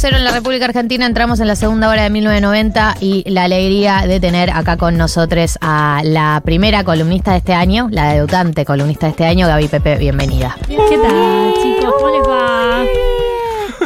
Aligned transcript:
0 0.00 0.16
en 0.16 0.24
la 0.24 0.32
República 0.32 0.64
Argentina. 0.64 1.04
Entramos 1.04 1.40
en 1.40 1.46
la 1.46 1.56
segunda 1.56 1.90
hora 1.90 2.04
de 2.04 2.08
1990 2.08 2.96
y 3.00 3.28
la 3.28 3.44
alegría 3.44 4.06
de 4.06 4.18
tener 4.18 4.48
acá 4.48 4.78
con 4.78 4.96
nosotros 4.96 5.58
a 5.60 6.00
la 6.04 6.40
primera 6.42 6.84
columnista 6.84 7.32
de 7.32 7.36
este 7.36 7.52
año, 7.52 7.86
la 7.90 8.14
debutante 8.14 8.64
columnista 8.64 9.06
de 9.06 9.10
este 9.10 9.26
año, 9.26 9.46
Gaby 9.46 9.68
Pepe. 9.68 9.96
Bienvenida. 9.96 10.56
¿Qué 10.66 10.98
tal, 11.02 11.49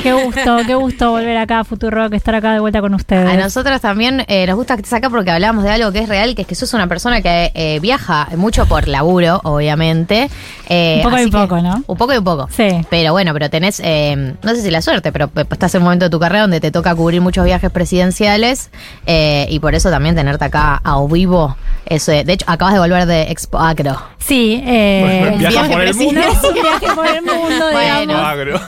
Qué 0.05 0.13
gusto, 0.13 0.59
qué 0.67 0.75
gusto 0.75 1.11
volver 1.13 1.37
acá 1.39 1.61
a 1.61 1.65
Futuro 1.65 2.11
que 2.11 2.17
estar 2.17 2.35
acá 2.35 2.53
de 2.53 2.61
vuelta 2.61 2.81
con 2.83 2.93
ustedes. 2.93 3.27
A 3.27 3.37
nosotros 3.37 3.81
también 3.81 4.23
eh, 4.29 4.47
nos 4.47 4.57
gusta 4.57 4.75
que 4.77 4.83
estés 4.83 4.93
acá 4.93 5.09
porque 5.09 5.31
hablamos 5.31 5.65
de 5.65 5.71
algo 5.71 5.91
que 5.93 6.01
es 6.01 6.09
real, 6.11 6.35
que 6.35 6.43
es 6.43 6.49
que 6.49 6.55
sos 6.55 6.75
una 6.75 6.87
persona 6.89 7.23
que 7.23 7.51
eh, 7.55 7.79
viaja 7.81 8.29
mucho 8.37 8.67
por 8.67 8.87
laburo, 8.87 9.41
obviamente. 9.45 10.29
Eh, 10.69 11.01
Un 11.03 11.11
poco 11.11 11.23
y 11.23 11.31
poco, 11.31 11.61
¿no? 11.63 11.83
Un 11.87 11.97
poco 11.97 12.13
y 12.13 12.19
un 12.19 12.25
poco. 12.25 12.49
Sí. 12.55 12.69
Pero 12.91 13.13
bueno, 13.13 13.33
pero 13.33 13.49
tenés, 13.49 13.81
eh, 13.83 14.35
no 14.43 14.51
sé 14.55 14.61
si 14.61 14.71
la 14.71 14.83
suerte, 14.83 15.11
pero 15.11 15.31
estás 15.51 15.75
en 15.75 15.81
un 15.81 15.85
momento 15.85 16.05
de 16.05 16.11
tu 16.11 16.21
carrera 16.21 16.43
donde 16.43 16.61
te 16.61 16.71
toca 16.71 16.95
cubrir 16.95 17.23
muchos 17.23 17.45
viajes 17.47 17.71
presidenciales 17.71 18.71
eh, 19.07 19.47
y 19.49 19.59
por 19.59 19.75
eso 19.75 19.89
también 19.91 20.15
tenerte 20.15 20.45
acá 20.45 20.83
a 20.85 21.03
vivo. 21.07 21.57
Eso, 21.87 22.13
de 22.13 22.31
hecho, 22.33 22.45
acabas 22.47 22.75
de 22.75 22.81
volver 22.81 23.07
de 23.07 23.23
Expo 23.31 23.59
Acro. 23.59 23.97
Sí, 24.19 24.63
eh, 24.67 25.01
Bueno, 25.31 25.39
viaja 25.39 25.67
viaje 25.67 25.73
por 25.75 25.83
el 25.83 25.95
mundo. 25.95 26.21
no 26.21 26.27
es 26.33 26.45
un 26.45 26.55
viaje 26.55 26.87
por 26.95 27.07
el 27.07 27.23
mundo, 27.23 27.65
Bueno. 27.73 28.01
digamos. 28.01 28.27
Agro. 28.27 28.61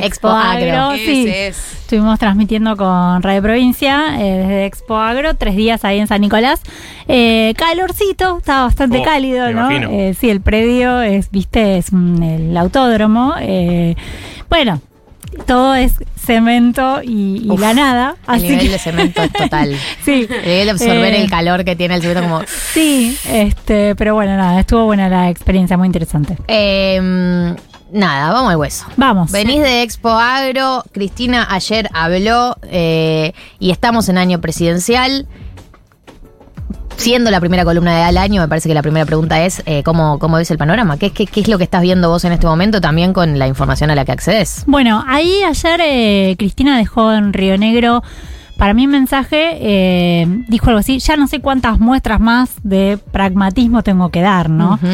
Expo 0.00 0.28
Agro. 0.28 0.92
sí. 0.96 1.26
Estuvimos 1.28 2.18
transmitiendo 2.18 2.76
con 2.76 3.22
Radio 3.22 3.40
Provincia 3.42 4.16
eh, 4.20 4.38
desde 4.38 4.66
Expo 4.66 4.96
Agro, 4.98 5.34
tres 5.34 5.56
días 5.56 5.84
ahí 5.84 5.98
en 5.98 6.06
San 6.06 6.20
Nicolás. 6.20 6.60
Eh, 7.08 7.54
calorcito, 7.56 8.38
estaba 8.38 8.64
bastante 8.64 8.98
Oh, 8.98 9.02
cálido, 9.04 9.50
¿no? 9.52 9.70
Eh, 9.70 10.14
sí, 10.18 10.28
el 10.28 10.40
predio 10.42 11.00
es, 11.00 11.30
viste, 11.30 11.78
es 11.78 11.90
un- 11.92 12.22
el 12.22 12.56
autódromo. 12.56 13.34
eh, 13.40 13.96
bueno, 14.50 14.80
todo 15.46 15.74
es 15.74 15.94
cemento 16.16 17.00
y, 17.02 17.42
y 17.46 17.50
Uf, 17.50 17.60
la 17.60 17.72
nada. 17.72 18.16
El 18.28 18.42
nivel 18.42 18.58
que, 18.60 18.68
de 18.70 18.78
cemento 18.78 19.22
es 19.22 19.32
total. 19.32 19.74
sí. 20.04 20.26
El 20.30 20.42
nivel 20.42 20.64
de 20.66 20.70
absorber 20.72 21.14
Eh, 21.14 21.22
el 21.22 21.30
calor 21.30 21.64
que 21.64 21.74
tiene 21.76 21.94
el 21.94 22.02
cemento 22.02 22.22
como... 22.22 22.42
Sí, 22.72 23.16
este, 23.30 23.94
pero 23.94 24.14
bueno, 24.14 24.36
nada, 24.36 24.60
estuvo 24.60 24.84
buena 24.84 25.08
la 25.08 25.30
experiencia, 25.30 25.76
muy 25.78 25.86
interesante. 25.86 26.36
Eh, 26.48 27.54
nada, 27.92 28.32
vamos 28.32 28.52
al 28.52 28.56
hueso. 28.56 28.86
Vamos. 28.96 29.30
Venís 29.32 29.60
de 29.60 29.82
Expo 29.82 30.10
Agro, 30.10 30.84
Cristina 30.92 31.46
ayer 31.50 31.88
habló 31.92 32.56
eh, 32.64 33.32
y 33.58 33.70
estamos 33.70 34.08
en 34.08 34.18
año 34.18 34.40
presidencial. 34.40 35.26
Siendo 36.96 37.30
la 37.30 37.38
primera 37.38 37.64
columna 37.64 37.96
de 37.96 38.02
al 38.02 38.18
año, 38.18 38.42
me 38.42 38.48
parece 38.48 38.68
que 38.68 38.74
la 38.74 38.82
primera 38.82 39.06
pregunta 39.06 39.40
es 39.44 39.62
eh, 39.66 39.84
¿cómo, 39.84 40.18
¿cómo 40.18 40.36
ves 40.36 40.50
el 40.50 40.58
panorama? 40.58 40.96
¿Qué, 40.96 41.10
qué, 41.10 41.26
qué 41.26 41.40
es 41.42 41.48
lo 41.48 41.56
que 41.56 41.62
estás 41.62 41.82
viendo 41.82 42.08
vos 42.08 42.24
en 42.24 42.32
este 42.32 42.46
momento 42.46 42.80
también 42.80 43.12
con 43.12 43.38
la 43.38 43.46
información 43.46 43.90
a 43.90 43.94
la 43.94 44.04
que 44.04 44.10
accedes? 44.10 44.64
Bueno, 44.66 45.04
ahí 45.06 45.42
ayer 45.44 45.80
eh, 45.80 46.34
Cristina 46.36 46.76
dejó 46.76 47.12
en 47.12 47.32
Río 47.32 47.56
Negro 47.56 48.02
para 48.58 48.74
mí 48.74 48.86
un 48.86 48.90
mensaje, 48.92 49.56
eh, 49.60 50.26
dijo 50.48 50.66
algo 50.66 50.80
así, 50.80 50.98
ya 50.98 51.16
no 51.16 51.28
sé 51.28 51.40
cuántas 51.40 51.78
muestras 51.78 52.18
más 52.18 52.50
de 52.64 52.98
pragmatismo 53.12 53.84
tengo 53.84 54.10
que 54.10 54.20
dar, 54.20 54.50
¿no? 54.50 54.74
Ujú. 54.74 54.88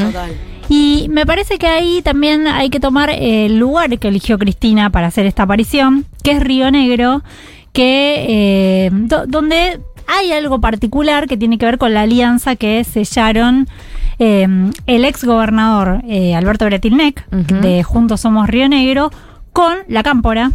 Y 0.69 1.07
me 1.11 1.27
parece 1.27 1.59
que 1.59 1.67
ahí 1.67 2.01
también 2.03 2.47
hay 2.47 2.70
que 2.70 2.81
tomar 2.81 3.11
el 3.11 3.59
lugar 3.59 3.98
que 3.98 4.09
eligió 4.09 4.39
Cristina 4.39 4.91
para 4.91 5.09
hacer 5.09 5.27
esta 5.27 5.43
aparición, 5.45 6.07
que 6.23 6.33
es 6.33 6.41
Río 6.43 6.70
Negro, 6.70 7.23
que 7.73 8.25
eh, 8.87 8.91
do- 8.92 9.27
donde 9.27 9.81
hay 10.07 10.33
algo 10.33 10.61
particular 10.61 11.27
que 11.29 11.37
tiene 11.37 11.59
que 11.59 11.67
ver 11.67 11.79
con 11.79 11.92
la 11.95 12.03
alianza 12.03 12.57
que 12.57 12.83
sellaron 12.85 13.69
eh, 14.19 14.47
el 14.87 15.05
ex 15.05 15.25
gobernador 15.25 16.01
eh, 16.09 16.35
Alberto 16.35 16.65
Bretilnec 16.67 17.27
de 17.31 17.83
Juntos 17.83 18.20
Somos 18.20 18.48
Río 18.48 18.69
Negro 18.69 19.11
con 19.53 19.74
la 19.89 20.03
Cámpora 20.03 20.51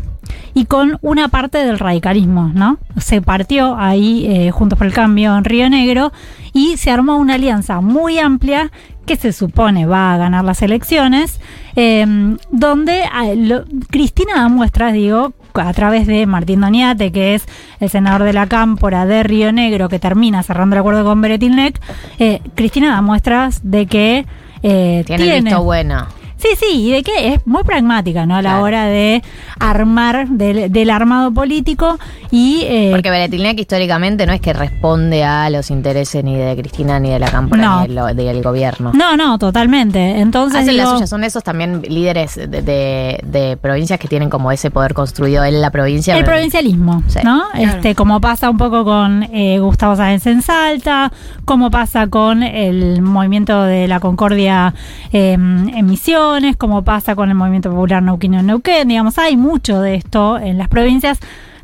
y 0.54 0.66
con 0.66 0.98
una 1.02 1.28
parte 1.30 1.58
del 1.60 1.80
radicalismo, 1.80 2.52
¿no? 2.54 2.78
Se 2.98 3.22
partió 3.22 3.76
ahí 3.78 4.26
eh, 4.28 4.52
Juntos 4.52 4.78
por 4.78 4.88
el 4.88 4.94
Cambio 4.94 5.36
en 5.38 5.44
Río 5.44 5.70
Negro 5.70 6.12
y 6.54 6.78
se 6.78 6.90
armó 6.92 7.18
una 7.18 7.36
alianza 7.36 7.82
muy 7.82 8.18
amplia 8.20 8.72
que 9.10 9.16
se 9.16 9.34
supone 9.34 9.88
va 9.88 10.14
a 10.14 10.18
ganar 10.18 10.46
las 10.46 10.62
elecciones, 10.62 11.40
eh, 11.76 12.06
donde 12.52 13.04
ah, 13.12 13.26
lo- 13.36 13.66
Cristina 13.90 14.36
da 14.36 14.50
muestras, 14.50 14.94
digo, 14.94 15.34
a 15.56 15.74
través 15.74 16.06
de 16.06 16.28
Martín 16.28 16.62
Doñate, 16.62 17.12
que 17.12 17.34
es 17.34 17.46
el 17.80 17.90
senador 17.90 18.22
de 18.24 18.34
la 18.34 18.46
Cámpora 18.46 19.08
de 19.08 19.24
Río 19.24 19.52
Negro, 19.52 19.90
que 19.90 19.98
termina 19.98 20.44
cerrando 20.44 20.76
el 20.76 20.82
acuerdo 20.82 21.04
con 21.04 21.22
Beretilnec, 21.22 21.82
eh, 22.20 22.40
Cristina 22.54 22.90
da 22.90 23.02
muestras 23.02 23.62
de 23.64 23.88
que 23.88 24.26
eh, 24.62 25.04
Tiene 25.08 25.24
el 25.38 25.44
visto 25.44 25.64
bueno. 25.64 26.06
Sí, 26.40 26.48
sí, 26.58 26.88
y 26.88 26.92
de 26.92 27.04
que 27.04 27.34
es 27.34 27.46
muy 27.46 27.64
pragmática, 27.64 28.26
¿no? 28.26 28.36
A 28.36 28.42
la 28.42 28.50
Claro. 28.52 28.64
hora 28.64 28.86
de 28.86 29.22
armar 29.60 30.28
del, 30.30 30.72
del 30.72 30.90
armado 30.90 31.32
político 31.34 32.00
y... 32.32 32.62
eh, 32.64 32.90
Porque 32.92 33.10
Beretilnec 33.10 33.60
históricamente 33.60 34.26
no 34.26 34.32
es 34.34 34.40
que 34.42 34.54
responde 34.54 35.24
a 35.26 35.50
los 35.50 35.70
intereses 35.70 36.24
ni 36.24 36.36
de 36.38 36.56
Cristina 36.56 37.00
ni 37.00 37.10
de 37.10 37.20
la 37.20 37.30
No. 37.32 37.86
ni 37.88 37.94
del, 38.24 38.42
gobierno. 38.42 38.92
no, 38.94 39.18
no, 39.18 39.38
totalmente. 39.38 40.20
Entonces, 40.20 40.62
Hacen 40.62 40.78
la 40.78 40.84
digo, 40.84 40.96
suya, 40.96 41.08
son 41.08 41.24
esos 41.26 41.44
también 41.44 41.82
líderes 41.88 42.36
de, 42.36 42.48
de- 42.48 43.20
de 43.24 43.58
provincias 43.58 44.00
que 44.00 44.08
tienen 44.08 44.30
como 44.30 44.52
ese 44.52 44.72
poder 44.72 44.94
construido 44.94 45.44
en 45.44 45.62
la 45.62 45.72
provincia. 45.72 46.14
el 46.16 46.24
pero- 46.24 46.36
provincialismo, 46.38 47.04
Sí. 47.08 47.20
¿no? 47.24 47.44
Este, 47.56 47.96
como 47.96 48.22
pasa 48.22 48.50
un 48.50 48.58
poco 48.58 48.86
con 48.86 49.24
eh, 49.24 49.60
Gustavo 49.60 49.96
Sáenz 49.98 50.26
en 50.28 50.42
Salta, 50.42 51.12
como 51.46 51.70
pasa 51.70 52.08
con 52.08 52.44
el 52.44 53.02
movimiento 53.02 53.64
de 53.64 53.88
la 53.90 54.00
Concordia 54.00 54.74
eh, 55.12 55.34
en 55.34 55.90
Misiones, 56.34 56.58
como 56.58 56.84
pasa 56.84 57.16
con 57.16 57.30
el 57.30 57.36
movimiento 57.36 57.70
popular 57.72 58.04
Neuquén 58.04 58.34
en 58.36 58.46
Neuquén, 58.48 58.88
digamos, 58.88 59.18
hay 59.18 59.36
mucho 59.38 59.82
de 59.82 59.96
esto 59.96 60.38
en 60.38 60.58
las 60.58 60.68
provincias. 60.68 61.20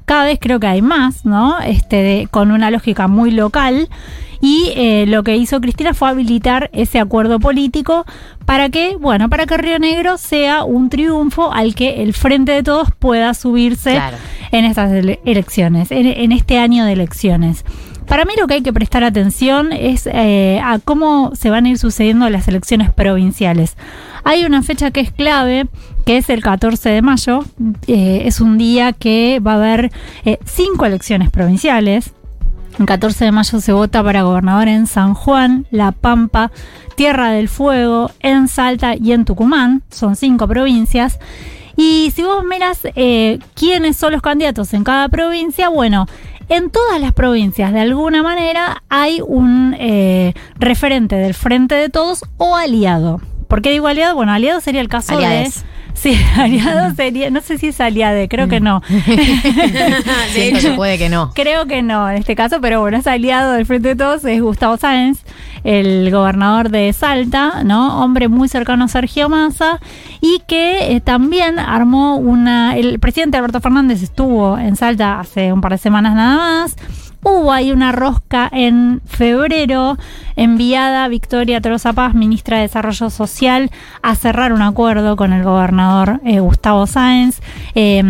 Cada 0.06 0.26
vez 0.26 0.38
creo 0.42 0.60
que 0.60 0.68
hay 0.68 0.82
más, 0.82 1.26
¿no? 1.26 1.60
Este, 1.60 1.96
de- 1.98 2.28
con 2.32 2.52
una 2.52 2.72
lógica 2.72 3.08
muy 3.08 3.32
local. 3.32 3.88
Y 4.42 4.72
eh, 4.76 5.06
lo 5.08 5.24
que 5.24 5.36
hizo 5.38 5.62
Cristina 5.62 5.94
fue 5.94 6.10
habilitar 6.10 6.70
ese 6.74 7.00
acuerdo 7.00 7.40
político 7.40 8.06
para 8.46 8.70
que, 8.70 8.96
bueno, 9.00 9.30
para 9.30 9.46
que 9.46 9.58
Río 9.58 9.80
Negro 9.80 10.18
sea 10.18 10.64
un 10.64 10.90
triunfo 10.90 11.52
al 11.54 11.74
que 11.74 12.04
el 12.04 12.14
Frente 12.14 12.52
de 12.52 12.62
Todos 12.64 12.90
pueda 13.00 13.34
subirse 13.34 13.94
Claro. 13.94 14.18
en 14.52 14.66
estas 14.66 14.92
ele- 14.92 15.20
elecciones, 15.26 15.92
en, 15.92 16.06
en 16.08 16.32
este 16.32 16.60
año 16.60 16.86
de 16.86 16.94
elecciones. 16.94 17.64
Para 18.08 18.24
mí 18.24 18.34
lo 18.40 18.48
que 18.48 18.56
hay 18.56 18.62
que 18.62 18.74
prestar 18.74 19.04
atención 19.04 19.74
es 19.74 20.08
eh, 20.12 20.62
a 20.64 20.80
cómo 20.80 21.32
se 21.36 21.50
van 21.50 21.66
a 21.66 21.70
ir 21.70 21.80
sucediendo 21.80 22.30
las 22.30 22.48
elecciones 22.48 22.92
provinciales. 22.92 23.76
Hay 24.24 24.46
una 24.46 24.62
fecha 24.62 24.92
que 24.92 25.00
es 25.00 25.12
clave, 25.12 25.68
que 26.06 26.18
es 26.18 26.30
el 26.30 26.44
14 26.44 26.90
de 26.90 27.02
mayo. 27.02 27.44
Eh, 27.88 28.24
es 28.26 28.42
un 28.42 28.58
día 28.58 28.94
que 28.94 29.40
va 29.46 29.54
a 29.54 29.56
haber 29.56 29.92
eh, 30.24 30.38
cinco 30.46 30.86
elecciones 30.86 31.32
provinciales. 31.32 32.14
El 32.78 32.86
14 32.86 33.26
de 33.26 33.32
mayo 33.32 33.60
se 33.60 33.74
vota 33.74 34.04
para 34.04 34.24
gobernador 34.24 34.68
en 34.68 34.86
San 34.86 35.14
Juan, 35.14 35.66
La 35.72 35.92
Pampa, 35.92 36.52
Tierra 36.96 37.32
del 37.32 37.50
Fuego, 37.50 38.12
en 38.20 38.48
Salta 38.48 38.96
y 38.96 39.14
en 39.14 39.26
Tucumán. 39.26 39.82
Son 39.90 40.16
cinco 40.16 40.48
provincias. 40.48 41.18
Y 41.78 42.12
si 42.16 42.24
vos 42.24 42.44
miras 42.46 42.82
quiénes 43.54 43.98
son 43.98 44.14
los 44.14 44.22
candidatos 44.22 44.74
en 44.74 44.86
cada 44.86 45.10
provincia, 45.10 45.68
bueno, 45.68 46.08
en 46.50 46.70
todas 46.70 47.02
las 47.02 47.14
provincias 47.14 47.74
de 47.74 47.82
alguna 47.82 48.24
manera 48.24 48.84
hay 48.90 49.22
un 49.26 49.76
eh, 49.80 50.34
referente 50.58 51.16
del 51.16 51.34
Frente 51.34 51.76
de 51.76 51.90
Todos 51.90 52.24
o 52.38 52.56
aliado. 52.56 53.22
¿Por 53.48 53.62
qué 53.62 53.72
digo 53.72 53.88
aliado? 53.88 54.16
Bueno, 54.16 54.34
aliado 54.34 54.62
sería 54.62 54.82
el 54.82 54.90
caso 54.90 55.16
Aliades. 55.18 55.64
de... 55.64 55.75
Sí, 55.96 56.16
aliado 56.38 56.94
sería, 56.96 57.30
no 57.30 57.42
sé 57.42 57.58
si 57.58 57.68
es 57.68 57.82
aliade, 57.82 58.28
creo 58.28 58.48
que 58.48 58.60
no. 58.60 58.82
Siento 60.34 60.60
que 60.62 60.72
puede 60.76 60.98
que 60.98 61.10
no. 61.10 61.32
Creo 61.34 61.66
que 61.66 61.82
no 61.82 62.10
en 62.10 62.18
este 62.18 62.36
caso, 62.36 62.62
pero 62.62 62.82
bueno, 62.82 62.98
es 62.98 63.08
aliado 63.08 63.54
del 63.54 63.66
Frente 63.66 63.90
de 63.90 63.96
Todos, 63.96 64.24
es 64.26 64.42
Gustavo 64.42 64.78
Sáenz, 64.78 65.24
el 65.64 66.12
gobernador 66.12 66.70
de 66.70 66.94
Salta, 66.94 67.64
¿no? 67.64 68.04
Hombre 68.04 68.28
muy 68.28 68.48
cercano 68.48 68.86
a 68.86 68.88
Sergio 68.88 69.30
Massa 69.30 69.80
y 70.22 70.42
que 70.48 70.96
eh, 70.96 71.02
también 71.02 71.58
armó 71.58 72.18
una. 72.18 72.76
El 72.78 73.00
presidente 73.00 73.38
Alberto 73.38 73.62
Fernández 73.62 74.04
estuvo 74.04 74.58
en 74.58 74.76
Salta 74.76 75.20
hace 75.20 75.52
un 75.52 75.62
par 75.62 75.72
de 75.72 75.78
semanas 75.78 76.14
nada 76.14 76.36
más. 76.36 76.76
Hubo 77.28 77.52
ahí 77.52 77.72
una 77.72 77.92
rosca 77.92 78.48
en 78.54 79.02
febrero 79.04 79.98
enviada 80.36 81.08
Victoria 81.08 81.60
Tolosa 81.60 81.92
Paz, 81.92 82.14
ministra 82.14 82.58
de 82.58 82.64
Desarrollo 82.64 83.10
Social, 83.10 83.72
a 84.04 84.14
cerrar 84.14 84.54
un 84.54 84.62
acuerdo 84.62 85.16
con 85.16 85.34
el 85.34 85.44
gobernador 85.44 86.22
eh, 86.24 86.40
Gustavo 86.40 86.86
Sáenz. 86.86 87.42
Eh, 87.74 88.04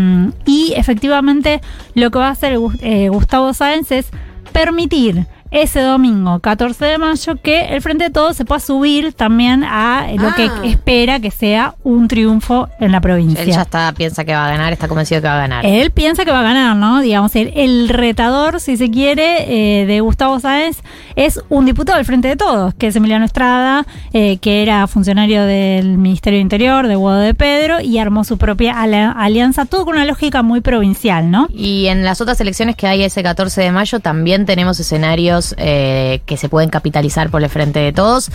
y 0.45 0.73
efectivamente 0.75 1.61
lo 1.93 2.11
que 2.11 2.19
va 2.19 2.27
a 2.27 2.31
hacer 2.31 2.59
eh, 2.81 3.07
Gustavo 3.07 3.53
Sáenz 3.53 3.89
es 3.93 4.09
permitir 4.51 5.27
ese 5.55 5.81
domingo, 5.81 6.39
14 6.39 6.85
de 6.85 6.97
mayo, 6.97 7.35
que 7.41 7.65
el 7.75 7.81
Frente 7.81 8.05
de 8.05 8.09
Todos 8.09 8.35
se 8.37 8.45
pueda 8.45 8.59
subir 8.59 9.13
también 9.13 9.63
a 9.63 10.07
lo 10.17 10.29
Ah. 10.29 10.35
que 10.35 10.49
espera 10.69 11.19
que 11.19 11.31
sea 11.31 11.75
un 11.83 12.07
triunfo 12.07 12.67
en 12.79 12.91
la 12.91 13.01
provincia. 13.01 13.41
Él 13.43 13.51
ya 13.51 13.61
está, 13.61 13.93
piensa 13.93 14.23
que 14.25 14.33
va 14.33 14.45
a 14.47 14.49
ganar, 14.49 14.73
está 14.73 14.87
convencido 14.87 15.21
que 15.21 15.27
va 15.27 15.35
a 15.35 15.39
ganar. 15.39 15.65
Él 15.65 15.91
piensa 15.91 16.25
que 16.25 16.31
va 16.31 16.39
a 16.39 16.43
ganar, 16.43 16.75
¿no? 16.75 17.01
Digamos, 17.01 17.35
el, 17.35 17.51
el 17.55 17.89
retador, 17.89 18.59
si 18.59 18.77
se 18.77 18.89
quiere, 18.91 19.81
eh, 19.81 19.85
de 19.85 19.99
Gustavo 20.01 20.39
Sáenz 20.39 20.79
es 21.15 21.41
un 21.49 21.65
diputado 21.65 21.97
del 21.97 22.05
Frente 22.05 22.27
de 22.27 22.35
Todos, 22.35 22.73
que 22.73 22.87
es 22.87 22.95
Emiliano 22.95 23.25
Estrada, 23.25 23.85
eh, 24.13 24.37
que 24.37 24.61
era 24.61 24.85
funcionario 24.87 25.43
del 25.45 25.97
Ministerio 25.97 26.37
de 26.37 26.41
Interior, 26.41 26.87
de 26.87 26.95
Guado 26.95 27.19
de 27.19 27.33
Pedro, 27.33 27.79
y 27.81 27.97
armó 27.99 28.23
su 28.23 28.37
propia 28.37 28.81
alianza, 28.81 29.65
todo 29.65 29.85
con 29.85 29.95
una 29.95 30.05
lógica 30.05 30.43
muy 30.43 30.61
provincial, 30.61 31.31
¿no? 31.31 31.47
Y 31.53 31.85
en 31.87 32.03
las 32.03 32.19
otras 32.21 32.39
elecciones 32.41 32.75
que 32.75 32.87
hay 32.87 33.03
ese 33.03 33.23
14 33.23 33.61
de 33.61 33.71
mayo 33.71 33.99
también 33.99 34.45
tenemos 34.45 34.79
escenarios 34.79 35.44
eh, 35.57 36.21
que 36.25 36.37
se 36.37 36.49
pueden 36.49 36.69
capitalizar 36.69 37.29
por 37.29 37.43
el 37.43 37.49
frente 37.49 37.79
de 37.79 37.91
todos, 37.93 38.31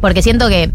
porque 0.00 0.22
siento 0.22 0.48
que 0.48 0.72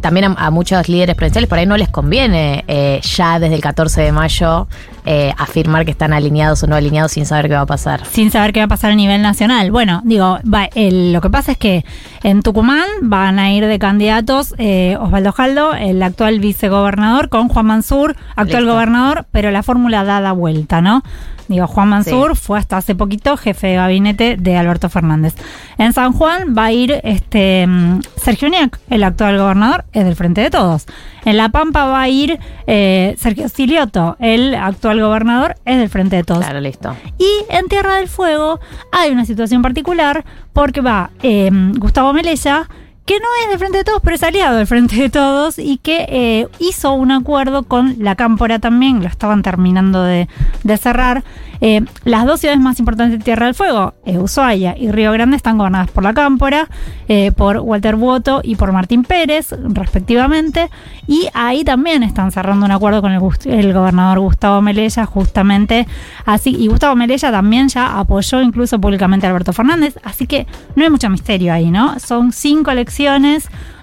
también 0.00 0.24
a, 0.24 0.46
a 0.46 0.50
muchos 0.50 0.88
líderes 0.88 1.14
provinciales 1.14 1.48
por 1.48 1.58
ahí 1.60 1.66
no 1.66 1.76
les 1.76 1.88
conviene 1.88 2.64
eh, 2.66 3.00
ya 3.04 3.38
desde 3.38 3.54
el 3.54 3.60
14 3.60 4.00
de 4.00 4.10
mayo 4.10 4.66
eh, 5.06 5.32
afirmar 5.38 5.84
que 5.84 5.92
están 5.92 6.12
alineados 6.12 6.60
o 6.64 6.66
no 6.66 6.74
alineados 6.74 7.12
sin 7.12 7.24
saber 7.24 7.46
qué 7.48 7.54
va 7.54 7.60
a 7.60 7.66
pasar. 7.66 8.04
sin 8.06 8.32
saber 8.32 8.52
qué 8.52 8.58
va 8.58 8.64
a 8.64 8.68
pasar 8.68 8.90
a 8.90 8.94
nivel 8.96 9.22
nacional. 9.22 9.70
Bueno, 9.70 10.02
digo, 10.04 10.40
va, 10.52 10.68
el- 10.74 11.12
lo 11.12 11.20
que 11.20 11.30
pasa 11.30 11.52
es 11.52 11.58
que 11.58 11.84
en 12.24 12.42
Tucumán 12.42 12.82
van 13.02 13.38
a 13.38 13.52
ir 13.52 13.64
de 13.64 13.78
candidatos 13.78 14.56
eh, 14.58 14.96
Osvaldo 15.00 15.30
Jaldo, 15.30 15.72
el 15.74 16.02
actual 16.02 16.40
vicegobernador, 16.40 17.28
con 17.28 17.48
Juan 17.48 17.66
Mansur, 17.66 18.16
actual 18.34 18.64
Listo. 18.64 18.72
gobernador, 18.74 19.26
pero 19.30 19.52
la 19.52 19.62
fórmula 19.62 20.02
da 20.02 20.20
la 20.20 20.32
vuelta, 20.32 20.80
¿no? 20.80 21.04
Digo, 21.52 21.66
Juan 21.66 21.90
Mansur 21.90 22.34
fue 22.34 22.58
hasta 22.58 22.78
hace 22.78 22.94
poquito 22.94 23.36
jefe 23.36 23.66
de 23.66 23.74
gabinete 23.74 24.36
de 24.38 24.56
Alberto 24.56 24.88
Fernández. 24.88 25.34
En 25.76 25.92
San 25.92 26.12
Juan 26.12 26.54
va 26.56 26.66
a 26.66 26.72
ir 26.72 27.00
este 27.04 27.66
mm, 27.66 28.00
Sergio 28.16 28.48
Niac, 28.48 28.80
el 28.88 29.04
actual 29.04 29.36
gobernador, 29.36 29.84
es 29.92 30.04
del 30.04 30.16
Frente 30.16 30.40
de 30.40 30.50
Todos. 30.50 30.86
En 31.24 31.36
La 31.36 31.50
Pampa 31.50 31.84
va 31.84 32.00
a 32.00 32.08
ir 32.08 32.40
eh, 32.66 33.14
Sergio 33.18 33.48
Silioto, 33.48 34.16
el 34.18 34.54
actual 34.54 35.00
gobernador, 35.00 35.56
es 35.66 35.76
del 35.76 35.90
Frente 35.90 36.16
de 36.16 36.24
Todos. 36.24 36.44
Claro, 36.44 36.60
listo. 36.60 36.96
Y 37.18 37.28
en 37.50 37.66
Tierra 37.68 37.96
del 37.96 38.08
Fuego 38.08 38.58
hay 38.90 39.10
una 39.10 39.26
situación 39.26 39.60
particular 39.60 40.24
porque 40.54 40.80
va 40.80 41.10
eh, 41.22 41.50
Gustavo 41.78 42.12
Melella, 42.14 42.68
que 43.04 43.14
no 43.18 43.26
es 43.42 43.50
del 43.50 43.58
Frente 43.58 43.78
de 43.78 43.84
Todos, 43.84 44.00
pero 44.02 44.16
es 44.16 44.22
aliado 44.22 44.56
del 44.56 44.66
Frente 44.66 44.96
de 44.96 45.10
Todos 45.10 45.58
y 45.58 45.78
que 45.78 46.06
eh, 46.08 46.48
hizo 46.58 46.92
un 46.92 47.10
acuerdo 47.10 47.64
con 47.64 47.96
la 47.98 48.14
Cámpora 48.14 48.58
también, 48.58 49.02
lo 49.02 49.08
estaban 49.08 49.42
terminando 49.42 50.02
de, 50.02 50.28
de 50.62 50.76
cerrar. 50.76 51.24
Eh, 51.64 51.80
las 52.04 52.26
dos 52.26 52.40
ciudades 52.40 52.60
más 52.60 52.80
importantes 52.80 53.20
de 53.20 53.24
Tierra 53.24 53.46
del 53.46 53.54
Fuego, 53.54 53.94
eh, 54.04 54.18
Ushuaia 54.18 54.76
y 54.76 54.90
Río 54.90 55.12
Grande, 55.12 55.36
están 55.36 55.58
gobernadas 55.58 55.92
por 55.92 56.02
la 56.02 56.12
Cámpora, 56.12 56.68
eh, 57.06 57.30
por 57.30 57.58
Walter 57.58 57.94
Buoto 57.94 58.40
y 58.42 58.56
por 58.56 58.72
Martín 58.72 59.04
Pérez, 59.04 59.54
respectivamente. 59.68 60.70
Y 61.06 61.28
ahí 61.34 61.62
también 61.62 62.02
están 62.02 62.32
cerrando 62.32 62.66
un 62.66 62.72
acuerdo 62.72 63.00
con 63.00 63.12
el 63.12 63.72
gobernador 63.72 64.18
Gustavo 64.18 64.60
Melella, 64.60 65.06
justamente 65.06 65.86
así. 66.24 66.50
Y 66.50 66.66
Gustavo 66.66 66.96
Melella 66.96 67.30
también 67.30 67.68
ya 67.68 67.96
apoyó 67.96 68.42
incluso 68.42 68.80
públicamente 68.80 69.26
a 69.26 69.30
Alberto 69.30 69.52
Fernández. 69.52 69.94
Así 70.02 70.26
que 70.26 70.48
no 70.74 70.82
hay 70.82 70.90
mucho 70.90 71.08
misterio 71.10 71.52
ahí, 71.52 71.70
¿no? 71.70 71.96
Son 72.00 72.32
cinco 72.32 72.72
elecciones 72.72 72.91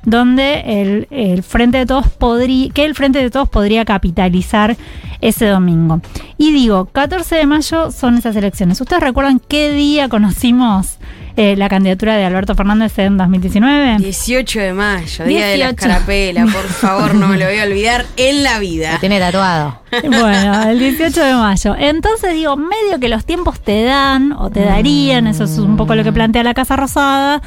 donde 0.05 0.63
el, 0.81 1.07
el 1.11 1.43
Frente 1.43 1.77
de 1.79 1.85
Todos 1.85 2.07
podría, 2.07 2.69
que 2.71 2.85
el 2.85 2.95
Frente 2.95 3.19
de 3.19 3.29
Todos 3.29 3.49
podría 3.49 3.85
capitalizar 3.85 4.75
ese 5.21 5.47
domingo. 5.47 6.01
Y 6.37 6.53
digo, 6.53 6.85
14 6.85 7.35
de 7.35 7.45
mayo 7.45 7.91
son 7.91 8.17
esas 8.17 8.35
elecciones. 8.35 8.79
¿Ustedes 8.79 9.03
recuerdan 9.03 9.41
qué 9.45 9.71
día 9.73 10.07
conocimos 10.07 10.97
eh, 11.35 11.55
la 11.57 11.67
candidatura 11.67 12.15
de 12.15 12.23
Alberto 12.23 12.55
Fernández 12.55 12.97
en 12.99 13.17
2019? 13.17 13.97
18 13.99 14.59
de 14.61 14.73
mayo, 14.73 15.25
Día 15.25 15.47
de 15.47 15.57
la 15.57 15.65
18. 15.71 15.85
Escarapela, 15.85 16.43
por 16.45 16.63
favor, 16.67 17.15
no 17.15 17.27
me 17.27 17.37
lo 17.37 17.45
voy 17.45 17.57
a 17.59 17.63
olvidar 17.63 18.05
en 18.15 18.43
la 18.43 18.55
Lo 18.55 18.59
vida. 18.61 18.97
tiene 19.01 19.19
tatuado. 19.19 19.81
Bueno, 20.05 20.69
el 20.69 20.79
18 20.79 21.21
de 21.21 21.33
mayo. 21.33 21.75
Entonces 21.77 22.33
digo, 22.33 22.55
medio 22.55 22.99
que 23.01 23.09
los 23.09 23.25
tiempos 23.25 23.59
te 23.59 23.83
dan 23.83 24.31
o 24.31 24.49
te 24.49 24.61
darían, 24.61 25.27
eso 25.27 25.43
es 25.43 25.57
un 25.57 25.75
poco 25.75 25.95
lo 25.95 26.03
que 26.05 26.13
plantea 26.13 26.43
la 26.43 26.53
Casa 26.53 26.77
Rosada, 26.77 27.41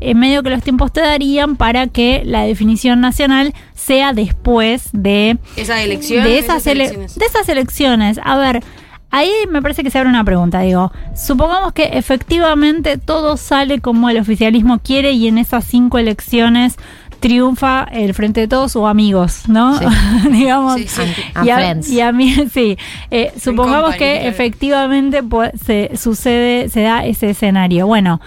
eh, 0.00 0.14
medio 0.14 0.42
que 0.42 0.50
los 0.50 0.62
tiempos 0.62 0.92
te 0.92 1.00
darían 1.00 1.56
para 1.56 1.86
que 1.86 2.22
la 2.24 2.42
definición 2.42 3.00
nacional 3.00 3.54
sea 3.74 4.12
después 4.12 4.88
de, 4.92 5.38
Esa 5.56 5.82
elección. 5.82 6.24
de, 6.24 6.38
esas, 6.38 6.66
ele- 6.66 6.84
elecciones. 6.84 7.14
de 7.18 7.24
esas 7.26 7.48
elecciones. 7.48 8.20
A 8.24 8.36
ver, 8.36 8.62
ahí 9.10 9.30
me 9.50 9.62
parece 9.62 9.82
que 9.82 9.90
se 9.90 9.98
abre 9.98 10.10
una 10.10 10.24
pregunta. 10.24 10.60
Digo, 10.60 10.92
supongamos 11.16 11.72
que 11.72 11.84
efectivamente 11.92 12.98
todo 12.98 13.36
sale 13.36 13.80
como 13.80 14.10
el 14.10 14.18
oficialismo 14.18 14.78
quiere 14.80 15.12
y 15.12 15.28
en 15.28 15.38
esas 15.38 15.64
cinco 15.64 15.98
elecciones 15.98 16.76
triunfa 17.20 17.84
el 17.92 18.12
Frente 18.12 18.40
de 18.40 18.48
Todos 18.48 18.76
o 18.76 18.86
amigos, 18.86 19.48
¿no? 19.48 19.78
Sí. 19.78 19.84
Digamos, 20.30 20.74
Sí, 20.82 21.02
y, 21.44 21.48
a, 21.50 21.76
y 21.88 22.00
a 22.00 22.12
mí, 22.12 22.34
sí. 22.52 22.76
Eh, 23.10 23.32
supongamos 23.40 23.92
company, 23.92 23.98
que 23.98 24.14
claro. 24.16 24.28
efectivamente 24.28 25.22
pu- 25.24 25.50
se 25.56 25.96
sucede, 25.96 26.68
se 26.68 26.82
da 26.82 27.06
ese 27.06 27.30
escenario. 27.30 27.86
Bueno, 27.86 28.20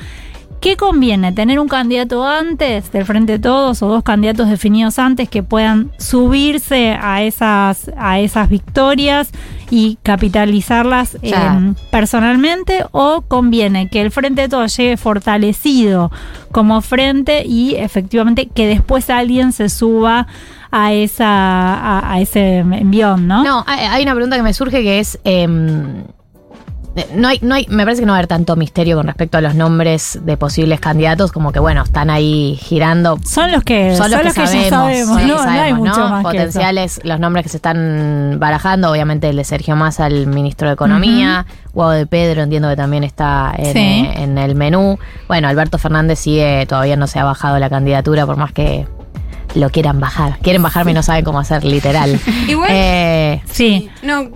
¿qué 0.59 0.77
conviene? 0.77 1.31
¿Tener 1.31 1.59
un 1.59 1.67
candidato 1.67 2.25
antes 2.25 2.91
del 2.91 3.06
Frente 3.06 3.33
de 3.33 3.39
Todos 3.39 3.81
o 3.81 3.88
dos 3.88 4.03
candidatos 4.03 4.50
definidos 4.50 5.00
antes 5.00 5.29
que 5.29 5.44
puedan 5.44 5.91
subirse 5.97 6.97
a 7.01 7.23
esas, 7.23 7.91
a 7.97 8.19
esas 8.19 8.50
victorias 8.50 9.31
y 9.69 9.97
capitalizarlas 10.03 11.17
eh, 11.21 11.33
personalmente? 11.91 12.85
¿O 12.91 13.21
conviene 13.21 13.89
que 13.89 14.01
el 14.01 14.11
Frente 14.11 14.44
de 14.44 14.50
Todos 14.50 14.75
llegue 14.75 14.97
fortalecido 14.97 16.11
como 16.51 16.81
frente 16.81 17.45
y 17.45 17.75
efectivamente 17.75 18.47
que 18.47 18.67
después 18.67 19.09
alguien 19.09 19.51
se 19.51 19.69
suba 19.69 20.27
a 20.71 20.94
esa 20.94 21.25
a, 21.27 22.13
a 22.13 22.21
ese 22.21 22.57
envión, 22.57 23.27
¿no? 23.27 23.44
No, 23.44 23.63
hay, 23.67 23.85
hay 23.85 24.03
una 24.03 24.13
pregunta 24.13 24.35
que 24.35 24.44
me 24.44 24.53
surge 24.53 24.81
que 24.83 25.00
es. 25.00 25.19
em, 25.23 26.03
no 27.15 27.27
hay, 27.30 27.39
no 27.41 27.56
hay, 27.56 27.65
me 27.69 27.83
parece 27.83 28.01
que 28.01 28.06
no 28.06 28.12
va 28.13 28.18
a 28.18 28.19
haber 28.19 28.27
tanto 28.27 28.56
misterio 28.56 28.97
con 28.97 29.07
respecto 29.07 29.38
a 29.38 29.41
los 29.41 29.56
nombres 29.56 30.19
de 30.24 30.36
posibles 30.38 30.80
candidatos, 30.80 31.31
como 31.31 31.51
que 31.51 31.59
bueno, 31.59 31.83
están 31.83 32.09
ahí 32.09 32.57
girando. 32.62 33.18
Son 33.25 33.51
los 33.51 33.63
que, 33.63 33.95
Son 33.95 34.12
los 34.12 34.19
que, 34.21 34.31
sabemos, 34.31 34.68
sabemos, 34.69 35.07
son 35.19 35.27
los 35.27 35.38
¿no? 35.38 35.38
que 35.38 35.44
No 35.45 35.50
hay 35.51 35.57
sabemos, 35.59 35.80
mucho 35.88 36.00
¿no? 36.00 36.09
más 36.09 36.21
que 36.25 36.38
eso. 36.38 36.45
Potenciales, 36.47 37.00
los 37.03 37.19
nombres 37.19 37.44
que 37.44 37.50
se 37.50 37.57
están 37.57 38.36
barajando, 38.39 38.91
obviamente 38.91 39.30
el 39.30 39.36
de 39.38 39.44
Sergio 39.44 39.75
Massa, 39.75 40.07
el 40.07 40.27
ministro 40.27 40.68
de 40.68 40.74
Economía, 40.74 41.45
Guado 41.74 41.91
de 41.91 42.06
Pedro, 42.07 42.41
entiendo 42.44 42.68
que 42.69 42.75
también 42.75 43.03
está 43.03 43.53
en, 43.57 43.74
Sí. 43.74 43.80
eh, 43.80 44.24
en 44.24 44.38
el 44.38 44.56
menú. 44.56 44.97
Bueno, 45.27 45.47
Alberto 45.47 45.77
Fernández 45.77 46.19
sigue, 46.19 46.65
todavía 46.68 46.97
no 46.97 47.07
se 47.07 47.19
ha 47.19 47.24
bajado 47.24 47.59
la 47.59 47.69
candidatura, 47.69 48.25
por 48.25 48.35
más 48.38 48.51
que 48.51 48.88
lo 49.56 49.69
quieran 49.69 50.00
bajar. 50.00 50.38
Quieren 50.39 50.62
bajarme 50.62 50.92
y 50.92 50.94
no 50.95 51.03
saben 51.03 51.24
cómo 51.24 51.39
hacer, 51.39 51.63
literal. 51.63 52.19
Igual- 52.47 52.69
Eh, 52.71 53.42
Sí. 53.50 53.89
No, 54.03 54.30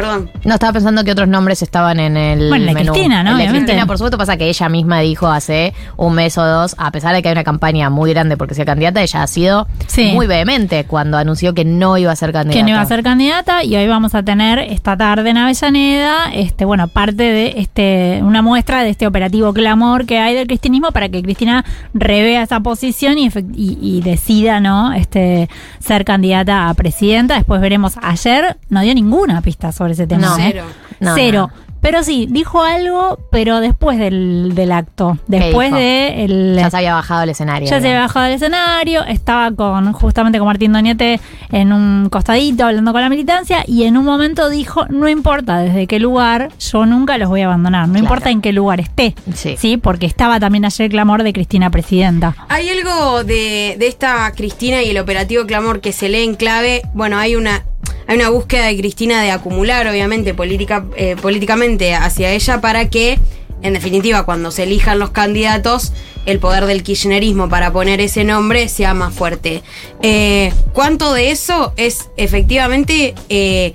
perdón. 0.00 0.30
no, 0.44 0.54
estaba 0.54 0.72
pensando 0.72 1.02
que 1.04 1.12
otros 1.12 1.28
nombres 1.28 1.62
estaban 1.62 1.98
en 2.00 2.16
el 2.16 2.48
Bueno, 2.48 2.66
la 2.66 2.72
menú. 2.72 2.92
Cristina, 2.92 3.22
¿no? 3.22 3.34
Obviamente. 3.36 3.58
Cristina, 3.66 3.86
por 3.86 3.98
supuesto, 3.98 4.16
pasa 4.18 4.36
que 4.36 4.48
ella 4.48 4.68
misma 4.68 5.00
dijo 5.00 5.26
hace 5.28 5.74
un 5.96 6.14
mes 6.14 6.36
o 6.38 6.44
dos, 6.46 6.74
a 6.78 6.90
pesar 6.90 7.14
de 7.14 7.22
que 7.22 7.28
hay 7.28 7.32
una 7.32 7.44
campaña 7.44 7.90
muy 7.90 8.10
grande 8.10 8.36
porque 8.36 8.54
sea 8.54 8.64
candidata, 8.64 9.02
ella 9.02 9.22
ha 9.22 9.26
sido 9.26 9.66
Sí. 9.86 10.12
muy 10.14 10.26
vehemente 10.26 10.84
cuando 10.84 11.18
anunció 11.18 11.54
que 11.54 11.64
no 11.64 11.96
iba 11.98 12.12
a 12.12 12.16
ser 12.16 12.32
candidata. 12.32 12.58
que 12.58 12.62
no 12.62 12.70
iba 12.70 12.80
a 12.80 12.86
ser 12.86 13.02
candidata 13.02 13.64
y 13.64 13.74
hoy 13.76 13.86
vamos 13.88 14.14
a 14.14 14.22
tener 14.22 14.58
esta 14.58 14.96
tarde 14.96 15.30
en 15.30 15.36
Avellaneda, 15.38 16.30
este, 16.32 16.64
bueno, 16.64 16.88
parte 16.88 17.22
de 17.22 17.54
este, 17.56 18.20
una 18.22 18.42
muestra 18.42 18.82
de 18.82 18.90
este 18.90 19.06
operativo 19.06 19.52
clamor 19.52 20.06
que 20.06 20.18
hay 20.18 20.34
del 20.34 20.46
cristianismo 20.46 20.92
para 20.92 21.08
que 21.08 21.22
Cristina 21.22 21.64
revea 21.94 22.42
esa 22.42 22.60
posición 22.60 23.18
y, 23.18 23.28
y- 23.54 23.78
y 23.80 24.00
decida, 24.02 24.60
¿no? 24.60 24.92
Este, 24.92 25.48
ser 25.80 26.04
candidata 26.04 26.68
a 26.68 26.74
presidenta. 26.74 27.34
Después 27.34 27.60
veremos. 27.60 27.94
Ayer 28.02 28.56
no 28.68 28.80
dio 28.82 28.94
ninguna 28.94 29.40
pista 29.42 29.72
sobre 29.72 29.87
ese 29.90 30.06
tema. 30.06 30.28
No. 30.28 30.38
¿eh? 30.38 30.50
Cero. 30.52 30.64
No, 31.00 31.14
Cero. 31.14 31.50
no. 31.52 31.68
Pero 31.80 32.02
sí, 32.02 32.26
dijo 32.28 32.64
algo, 32.64 33.20
pero 33.30 33.60
después 33.60 34.00
del, 34.00 34.50
del 34.56 34.72
acto. 34.72 35.16
Después 35.28 35.68
dijo? 35.68 35.78
de 35.78 36.24
el, 36.24 36.56
Ya 36.58 36.70
se 36.70 36.76
había 36.78 36.94
bajado 36.94 37.22
el 37.22 37.28
escenario. 37.30 37.68
ya 37.70 37.80
se 37.80 37.86
había 37.86 38.00
bajado 38.00 38.24
del 38.26 38.34
escenario, 38.34 39.04
estaba 39.04 39.52
con 39.52 39.92
justamente 39.92 40.40
con 40.40 40.48
Martín 40.48 40.72
Doñete 40.72 41.20
en 41.52 41.72
un 41.72 42.08
costadito 42.10 42.64
hablando 42.66 42.90
con 42.90 43.00
la 43.00 43.08
militancia 43.08 43.62
y 43.64 43.84
en 43.84 43.96
un 43.96 44.04
momento 44.04 44.48
dijo, 44.50 44.86
no 44.88 45.08
importa 45.08 45.60
desde 45.60 45.86
qué 45.86 46.00
lugar, 46.00 46.48
yo 46.58 46.84
nunca 46.84 47.16
los 47.16 47.28
voy 47.28 47.42
a 47.42 47.44
abandonar, 47.46 47.86
no 47.86 47.92
Claro. 47.92 48.04
importa 48.06 48.30
en 48.30 48.40
qué 48.40 48.52
lugar 48.52 48.80
esté. 48.80 49.14
Sí. 49.34 49.76
porque 49.76 50.06
estaba 50.06 50.40
también 50.40 50.64
ayer 50.64 50.86
el 50.86 50.90
clamor 50.90 51.22
de 51.22 51.32
Cristina 51.32 51.70
Presidenta. 51.70 52.34
Hay 52.48 52.68
algo 52.70 53.22
de, 53.22 53.76
de 53.78 53.86
esta 53.86 54.32
Cristina 54.32 54.82
y 54.82 54.90
el 54.90 54.98
operativo 54.98 55.46
Clamor 55.46 55.80
que 55.80 55.92
se 55.92 56.08
lee 56.08 56.24
en 56.24 56.34
clave. 56.34 56.82
Bueno, 56.92 57.18
hay 57.18 57.36
una, 57.36 57.62
hay 58.08 58.16
una 58.16 58.30
búsqueda 58.30 58.64
de 58.66 58.76
Cristina 58.76 59.22
de 59.22 59.30
acumular, 59.30 59.86
obviamente, 59.86 60.34
política, 60.34 60.86
eh, 60.96 61.14
políticamente 61.20 61.94
hacia 61.94 62.32
ella 62.32 62.60
para 62.60 62.88
que, 62.88 63.18
en 63.62 63.74
definitiva, 63.74 64.24
cuando 64.24 64.50
se 64.50 64.62
elijan 64.64 64.98
los 64.98 65.10
candidatos, 65.10 65.92
el 66.26 66.38
poder 66.40 66.64
del 66.64 66.82
kirchnerismo 66.82 67.48
para 67.48 67.70
poner 67.70 68.00
ese 68.00 68.24
nombre 68.24 68.68
sea 68.68 68.94
más 68.94 69.14
fuerte. 69.14 69.62
Eh, 70.02 70.52
¿Cuánto 70.72 71.12
de 71.12 71.30
eso 71.30 71.74
es 71.76 72.08
efectivamente... 72.16 73.14
eh, 73.28 73.74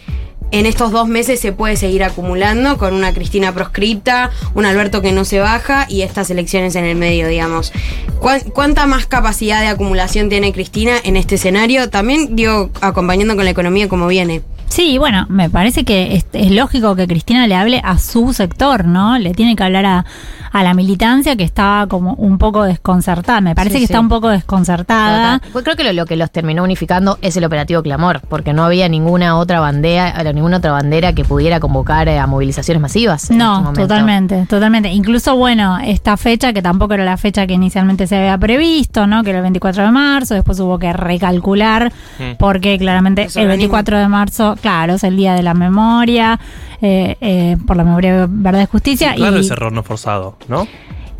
en 0.53 0.65
estos 0.67 0.91
dos 0.91 1.07
meses 1.07 1.39
se 1.39 1.51
puede 1.51 1.75
seguir 1.77 2.03
acumulando 2.03 2.77
con 2.77 2.93
una 2.93 3.13
Cristina 3.13 3.51
proscripta, 3.53 4.29
un 4.53 4.65
Alberto 4.65 5.01
que 5.01 5.11
no 5.11 5.25
se 5.25 5.39
baja 5.39 5.87
y 5.89 6.03
estas 6.03 6.29
elecciones 6.29 6.75
en 6.75 6.85
el 6.85 6.95
medio, 6.95 7.27
digamos. 7.27 7.73
¿Cuán- 8.19 8.41
¿Cuánta 8.53 8.85
más 8.85 9.07
capacidad 9.07 9.61
de 9.61 9.67
acumulación 9.67 10.29
tiene 10.29 10.53
Cristina 10.53 10.93
en 11.03 11.17
este 11.17 11.35
escenario? 11.35 11.89
También, 11.89 12.35
digo, 12.35 12.69
acompañando 12.81 13.35
con 13.35 13.45
la 13.45 13.51
economía 13.51 13.89
como 13.89 14.07
viene. 14.07 14.41
Sí, 14.73 14.97
bueno, 14.97 15.27
me 15.29 15.51
parece 15.51 15.83
que 15.83 16.15
es, 16.15 16.25
es 16.33 16.49
lógico 16.51 16.95
que 16.95 17.05
Cristina 17.07 17.45
le 17.45 17.53
hable 17.53 17.79
a 17.83 17.99
su 17.99 18.33
sector, 18.33 18.85
¿no? 18.85 19.19
Le 19.19 19.35
tiene 19.35 19.55
que 19.55 19.63
hablar 19.63 19.85
a, 19.85 20.05
a 20.51 20.63
la 20.63 20.73
militancia 20.73 21.35
que 21.35 21.43
está 21.43 21.85
como 21.87 22.13
un 22.15 22.39
poco 22.39 22.63
desconcertada. 22.63 23.39
Me 23.39 23.53
parece 23.53 23.75
Sí, 23.75 23.81
que 23.81 23.87
sí. 23.87 23.93
está 23.93 23.99
un 23.99 24.09
poco 24.09 24.29
desconcertada. 24.29 25.39
Pues 25.51 25.63
creo 25.63 25.75
que 25.75 25.83
lo, 25.83 25.93
lo 25.93 26.07
que 26.07 26.15
los 26.15 26.31
terminó 26.31 26.63
unificando 26.63 27.19
es 27.21 27.37
el 27.37 27.43
operativo 27.45 27.83
Clamor, 27.83 28.21
porque 28.27 28.51
no 28.53 28.63
había 28.63 28.89
ninguna 28.89 29.37
otra 29.37 29.59
bandera, 29.59 30.09
eh, 30.19 30.33
ninguna 30.33 30.57
otra 30.57 30.71
bandera 30.71 31.13
que 31.13 31.23
pudiera 31.23 31.59
convocar 31.59 32.07
eh, 32.07 32.17
a 32.17 32.25
movilizaciones 32.25 32.81
masivas. 32.81 33.29
en 33.29 33.35
este 33.35 33.43
No, 33.45 33.57
momento. 33.61 33.81
totalmente, 33.81 34.45
totalmente. 34.49 34.89
Incluso, 34.89 35.35
bueno, 35.35 35.77
esta 35.85 36.17
fecha, 36.17 36.51
que 36.51 36.63
tampoco 36.63 36.95
era 36.95 37.05
la 37.05 37.17
fecha 37.17 37.45
que 37.45 37.53
inicialmente 37.53 38.07
se 38.07 38.15
había 38.17 38.39
previsto, 38.39 39.05
¿no? 39.05 39.23
Que 39.23 39.29
era 39.29 39.37
el 39.39 39.43
24 39.43 39.83
de 39.83 39.91
marzo, 39.91 40.33
después 40.33 40.59
hubo 40.59 40.79
que 40.79 40.91
recalcular, 40.93 41.91
Mm. 42.17 42.37
porque 42.39 42.79
claramente 42.79 43.27
el 43.35 43.47
24 43.47 43.99
de 43.99 44.07
marzo, 44.07 44.55
claro, 44.63 44.93
es 44.93 45.03
el 45.03 45.17
día 45.17 45.35
de 45.35 45.43
la 45.43 45.53
memoria, 45.53 46.39
eh, 46.81 47.17
eh, 47.19 47.57
por 47.67 47.75
la 47.75 47.83
memoria, 47.83 48.27
verdad 48.29 48.61
y 48.61 48.65
justicia. 48.65 49.13
Claro, 49.13 49.37
y 49.37 49.41
ese 49.41 49.53
error 49.53 49.73
no 49.73 49.83
forzado, 49.83 50.37
¿no? 50.47 50.67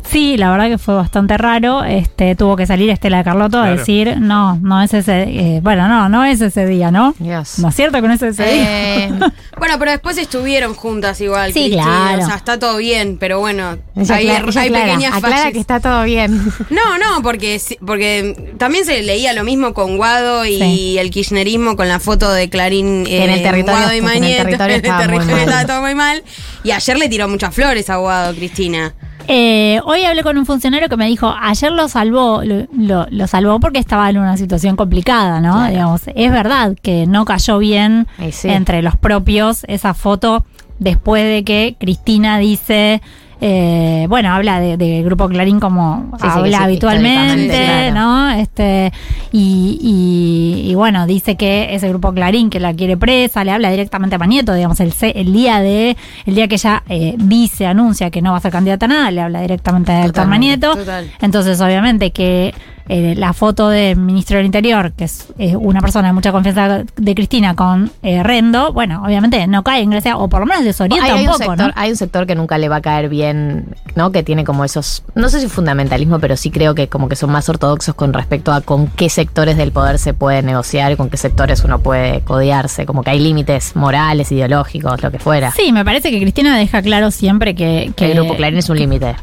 Sí, 0.08 0.36
la 0.36 0.50
verdad 0.50 0.68
que 0.68 0.78
fue 0.78 0.94
bastante 0.94 1.36
raro. 1.38 1.82
Este, 1.84 2.34
tuvo 2.36 2.56
que 2.56 2.66
salir 2.66 2.90
Estela 2.90 3.18
de 3.18 3.24
Carlotto 3.24 3.58
a 3.60 3.70
decir, 3.70 4.16
no, 4.20 4.56
no 4.60 4.80
es 4.82 4.92
ese, 4.94 5.22
eh, 5.22 5.60
bueno, 5.62 5.88
no, 5.88 6.08
no 6.08 6.24
es 6.24 6.40
ese 6.40 6.66
día, 6.66 6.90
¿no? 6.90 7.14
Dios. 7.18 7.58
No 7.58 7.68
es 7.68 7.74
cierto 7.74 8.00
que 8.00 8.08
no 8.08 8.14
es 8.14 8.22
ese 8.22 8.44
día. 8.44 9.04
Eh, 9.06 9.10
Bueno, 9.56 9.78
pero 9.78 9.92
después 9.92 10.18
estuvieron 10.18 10.74
juntas 10.74 11.20
igual. 11.20 11.52
Sí, 11.52 11.70
claro. 11.70 12.22
O 12.22 12.26
sea, 12.26 12.34
está 12.36 12.58
todo 12.58 12.76
bien, 12.76 13.16
pero 13.18 13.38
bueno, 13.40 13.78
ella 13.96 14.16
hay, 14.16 14.26
aclara- 14.28 14.48
ella 14.50 14.60
hay 14.60 14.68
aclara, 14.68 14.84
pequeñas 14.84 15.14
aclara 15.14 15.36
fallas. 15.36 15.52
que 15.52 15.58
está 15.60 15.80
todo 15.80 16.02
bien. 16.04 16.52
No, 16.70 16.98
no, 16.98 17.22
porque, 17.22 17.58
sí- 17.58 17.78
porque 17.84 18.54
también 18.58 18.84
se 18.84 19.02
leía 19.02 19.32
lo 19.32 19.42
mismo 19.44 19.72
con 19.72 19.96
Guado 19.96 20.44
y 20.44 20.58
Sí. 20.58 20.98
el 20.98 21.10
kirchnerismo 21.10 21.76
con 21.76 21.88
la 21.88 21.98
foto 22.00 22.30
de 22.32 22.50
Clarín 22.50 23.06
En 23.08 23.30
el 23.30 23.42
territorio- 23.42 23.64
Guado 23.80 23.94
y 23.94 23.98
en 23.98 24.04
el 24.04 24.10
Mañeto. 24.12 24.42
territorio 24.44 24.76
estaba 24.82 25.06
muy 25.08 25.24
mal. 25.24 25.38
estaba 25.38 25.64
todo 25.66 25.80
muy 25.82 25.94
mal. 25.94 26.22
Y 26.62 26.72
ayer 26.72 26.98
le 26.98 27.08
tiró 27.08 27.28
muchas 27.28 27.54
flores 27.54 27.88
a 27.90 27.96
Guado, 27.96 28.34
Cristina. 28.34 28.92
Eh, 29.28 29.80
hoy 29.84 30.04
hablé 30.04 30.22
con 30.22 30.36
un 30.36 30.44
funcionario 30.46 30.88
que 30.88 30.96
me 30.96 31.06
dijo, 31.06 31.32
ayer 31.40 31.72
lo 31.72 31.88
salvó, 31.88 32.42
lo, 32.44 32.66
lo- 32.76 33.06
lo 33.10 33.26
salvó 33.26 33.58
porque 33.60 33.78
estaba 33.78 34.10
en 34.10 34.18
una 34.18 34.36
situación 34.36 34.76
complicada, 34.76 35.40
¿no? 35.40 35.52
Claro. 35.54 35.70
Digamos, 35.70 36.02
es 36.14 36.30
verdad 36.30 36.76
que 36.82 37.06
no 37.06 37.24
cayó 37.24 37.58
bien 37.58 38.06
sí. 38.32 38.48
entre 38.48 38.82
los 38.82 38.96
propios 38.96 39.64
esa 39.68 39.94
foto 39.94 40.44
después 40.78 41.24
de 41.24 41.44
que 41.44 41.76
Cristina 41.78 42.38
dice, 42.38 43.00
eh, 43.40 44.06
bueno, 44.08 44.32
habla 44.32 44.60
de, 44.60 44.76
de 44.76 45.02
Grupo 45.02 45.28
Clarín 45.28 45.60
como 45.60 46.10
Sí, 46.20 46.26
habla 46.28 46.58
sí, 46.58 46.64
habitualmente. 46.64 47.90
¿no? 47.92 48.30
Este, 48.30 48.92
y, 49.32 49.78
y- 49.80 50.70
y 50.70 50.74
bueno, 50.74 51.06
dice 51.06 51.36
que 51.36 51.74
ese 51.74 51.88
Grupo 51.88 52.12
Clarín 52.12 52.50
que 52.50 52.60
la 52.60 52.72
quiere 52.74 52.96
presa, 52.96 53.44
le 53.44 53.50
habla 53.52 53.70
directamente 53.70 54.16
a 54.16 54.18
Manieto, 54.18 54.54
digamos, 54.54 54.80
el, 54.80 54.92
se- 54.92 55.18
el 55.18 55.32
día 55.32 55.60
de, 55.60 55.96
el 56.26 56.34
día 56.34 56.48
que 56.48 56.54
ella 56.54 56.82
eh, 56.88 57.14
dice, 57.18 57.66
anuncia 57.66 58.10
que 58.10 58.22
no 58.22 58.32
va 58.32 58.38
a 58.38 58.40
ser 58.40 58.52
candidata 58.52 58.86
a 58.86 58.88
nada, 58.88 59.10
le 59.10 59.20
habla 59.20 59.40
directamente 59.40 59.92
a 59.92 60.04
Héctor 60.06 60.26
Manieto. 60.26 60.74
total. 60.76 61.10
Entonces, 61.20 61.60
obviamente 61.60 62.10
que 62.12 62.54
eh, 62.88 63.14
la 63.16 63.32
foto 63.32 63.68
del 63.68 63.96
ministro 63.96 64.36
del 64.36 64.46
Interior, 64.46 64.92
que 64.92 65.04
es 65.04 65.28
eh, 65.38 65.56
una 65.56 65.80
persona 65.80 66.08
de 66.08 66.14
mucha 66.14 66.32
confianza 66.32 66.84
de 66.96 67.14
Cristina 67.14 67.54
con 67.54 67.90
eh, 68.02 68.22
Rendo, 68.22 68.72
bueno, 68.72 69.02
obviamente 69.04 69.46
no 69.46 69.62
cae 69.62 69.82
en 69.82 69.90
gracia, 69.90 70.16
o 70.16 70.28
por 70.28 70.40
lo 70.40 70.46
menos 70.46 70.64
desorienta 70.64 71.06
hay, 71.06 71.12
hay 71.12 71.20
un 71.20 71.26
poco, 71.26 71.38
sector, 71.38 71.58
¿no? 71.58 71.72
hay 71.74 71.90
un 71.90 71.96
sector 71.96 72.26
que 72.26 72.34
nunca 72.34 72.58
le 72.58 72.68
va 72.68 72.76
a 72.76 72.80
caer 72.80 73.08
bien, 73.08 73.74
¿no? 73.94 74.12
Que 74.12 74.22
tiene 74.22 74.44
como 74.44 74.64
esos, 74.64 75.02
no 75.14 75.28
sé 75.28 75.40
si 75.40 75.48
fundamentalismo, 75.48 76.18
pero 76.18 76.36
sí 76.36 76.50
creo 76.50 76.74
que 76.74 76.88
como 76.88 77.08
que 77.08 77.16
son 77.16 77.30
más 77.32 77.48
ortodoxos 77.48 77.94
con 77.94 78.12
respecto 78.12 78.52
a 78.52 78.60
con 78.60 78.86
qué 78.88 79.08
sectores 79.08 79.56
del 79.56 79.72
poder 79.72 79.98
se 79.98 80.14
puede 80.14 80.42
negociar 80.42 80.92
y 80.92 80.96
con 80.96 81.10
qué 81.10 81.16
sectores 81.16 81.64
uno 81.64 81.80
puede 81.80 82.20
codearse, 82.20 82.86
como 82.86 83.02
que 83.02 83.10
hay 83.10 83.20
límites 83.20 83.76
morales, 83.76 84.30
ideológicos, 84.30 85.02
lo 85.02 85.10
que 85.10 85.18
fuera. 85.18 85.50
Sí, 85.52 85.72
me 85.72 85.84
parece 85.84 86.10
que 86.10 86.20
Cristina 86.20 86.56
deja 86.56 86.82
claro 86.82 87.10
siempre 87.10 87.54
que... 87.54 87.92
Que 87.96 88.04
que 88.04 88.12
el 88.12 88.18
grupo 88.18 88.36
Clarín 88.36 88.58
es 88.58 88.68
un 88.68 88.78
límite. 88.78 89.16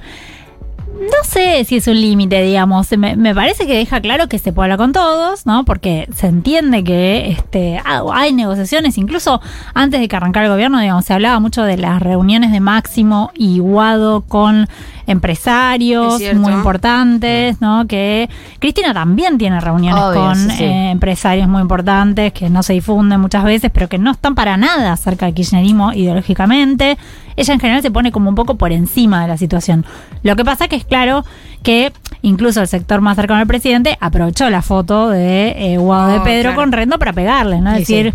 No 1.01 1.23
sé 1.23 1.63
si 1.65 1.77
es 1.77 1.87
un 1.87 1.99
límite, 1.99 2.41
digamos. 2.43 2.91
Me, 2.97 3.15
me 3.15 3.33
parece 3.33 3.65
que 3.65 3.75
deja 3.75 4.01
claro 4.01 4.27
que 4.27 4.37
se 4.37 4.53
puede 4.53 4.65
hablar 4.65 4.77
con 4.77 4.91
todos, 4.91 5.45
¿no? 5.45 5.65
Porque 5.65 6.07
se 6.15 6.27
entiende 6.27 6.83
que 6.83 7.31
este, 7.31 7.81
ah, 7.83 8.03
hay 8.13 8.33
negociaciones. 8.33 8.97
Incluso 8.97 9.41
antes 9.73 9.99
de 9.99 10.07
que 10.07 10.15
arrancara 10.15 10.45
el 10.45 10.51
gobierno, 10.51 10.79
digamos, 10.79 11.05
se 11.05 11.13
hablaba 11.13 11.39
mucho 11.39 11.63
de 11.63 11.77
las 11.77 12.01
reuniones 12.01 12.51
de 12.51 12.59
Máximo 12.59 13.31
y 13.33 13.59
Guado 13.59 14.21
con 14.21 14.67
empresarios 15.07 16.21
muy 16.35 16.53
importantes, 16.53 17.59
¿no? 17.61 17.85
Que 17.87 18.29
Cristina 18.59 18.93
también 18.93 19.37
tiene 19.37 19.59
reuniones 19.59 20.03
Obvio, 20.03 20.21
con 20.21 20.35
sí, 20.35 20.57
sí. 20.57 20.63
eh, 20.63 20.91
empresarios 20.91 21.47
muy 21.47 21.61
importantes 21.61 22.31
que 22.33 22.49
no 22.49 22.63
se 22.63 22.73
difunden 22.73 23.19
muchas 23.19 23.43
veces, 23.43 23.71
pero 23.73 23.89
que 23.89 23.97
no 23.97 24.11
están 24.11 24.35
para 24.35 24.57
nada 24.57 24.95
cerca 24.97 25.25
del 25.25 25.35
kirchnerismo 25.35 25.93
ideológicamente. 25.93 26.97
Ella 27.35 27.53
en 27.53 27.59
general 27.59 27.81
se 27.81 27.91
pone 27.91 28.11
como 28.11 28.29
un 28.29 28.35
poco 28.35 28.55
por 28.55 28.71
encima 28.71 29.21
de 29.21 29.27
la 29.27 29.37
situación. 29.37 29.85
Lo 30.21 30.35
que 30.35 30.45
pasa 30.45 30.67
que 30.67 30.75
es 30.75 30.85
claro 30.91 31.25
que 31.63 31.91
incluso 32.21 32.61
el 32.61 32.67
sector 32.67 33.01
más 33.01 33.15
cercano 33.15 33.39
al 33.39 33.47
presidente 33.47 33.97
aprovechó 33.99 34.49
la 34.49 34.61
foto 34.61 35.09
de 35.09 35.73
eh, 35.73 35.77
Guado 35.77 36.11
de 36.13 36.19
Oh, 36.19 36.23
Pedro 36.23 36.41
claro. 36.49 36.55
con 36.57 36.71
Rendo 36.71 36.99
para 36.99 37.13
pegarle, 37.13 37.61
¿no? 37.61 37.71
Es 37.73 37.87
Sí, 37.87 37.93
decir, 37.95 38.13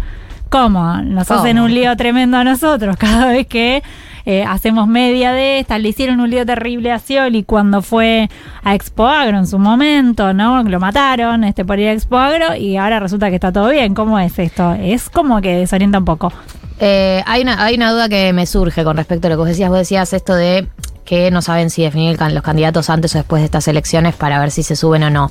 ¿cómo? 0.49 0.97
Nos 1.03 1.27
¿Cómo? 1.29 1.41
hacen 1.41 1.59
un 1.59 1.73
lío 1.75 1.97
tremendo 1.97 2.37
a 2.37 2.45
nosotros 2.45 2.97
cada 2.99 3.27
vez 3.27 3.47
que 3.47 3.83
eh, 4.29 4.45
hacemos 4.45 4.89
media 4.89 5.33
de 5.33 5.61
esta. 5.61 5.79
Le 5.79 5.89
hicieron 5.91 6.19
un 6.21 6.29
lío 6.29 6.45
terrible 6.45 6.91
a 6.91 6.99
Scioli 6.99 7.45
cuando 7.45 7.81
fue 7.83 8.29
a 8.65 8.75
Expo 8.75 9.07
Agro 9.07 9.39
en 9.39 9.47
su 9.47 9.59
momento, 9.61 10.35
¿no? 10.35 10.63
Lo 10.65 10.81
mataron 10.81 11.45
este, 11.45 11.65
por 11.65 11.79
ir 11.79 11.89
a 11.89 11.93
Expo 11.93 12.17
Agro 12.19 12.57
y 12.57 12.77
ahora 12.77 12.99
resulta 12.99 13.29
que 13.31 13.37
está 13.37 13.53
todo 13.53 13.69
bien. 13.71 13.95
¿Cómo 13.95 14.19
es 14.19 14.37
esto? 14.41 14.73
Es 14.75 15.09
como 15.11 15.41
que 15.41 15.57
desorienta 15.59 15.99
un 15.99 16.05
poco. 16.05 16.33
Eh, 16.81 17.23
hay, 17.25 17.43
una, 17.43 17.65
hay 17.65 17.77
una 17.77 17.93
duda 17.93 18.09
que 18.09 18.33
me 18.33 18.45
surge 18.47 18.83
con 18.83 18.97
respecto 18.97 19.29
a 19.29 19.31
lo 19.31 19.37
que 19.37 19.41
vos 19.41 19.49
decías. 19.49 19.71
Vos 19.71 19.79
decías 19.79 20.13
esto 20.13 20.35
de 20.35 20.67
que 21.07 21.31
no 21.31 21.41
saben 21.41 21.71
si 21.71 21.83
definir 21.83 22.19
los 22.21 22.43
candidatos 22.43 22.91
antes 22.91 23.15
o 23.15 23.19
después 23.19 23.41
de 23.41 23.47
estas 23.47 23.67
elecciones 23.69 24.15
para 24.15 24.39
ver 24.39 24.51
si 24.51 24.63
se 24.63 24.77
suben 24.77 25.05
o 25.05 25.11
no. 25.11 25.31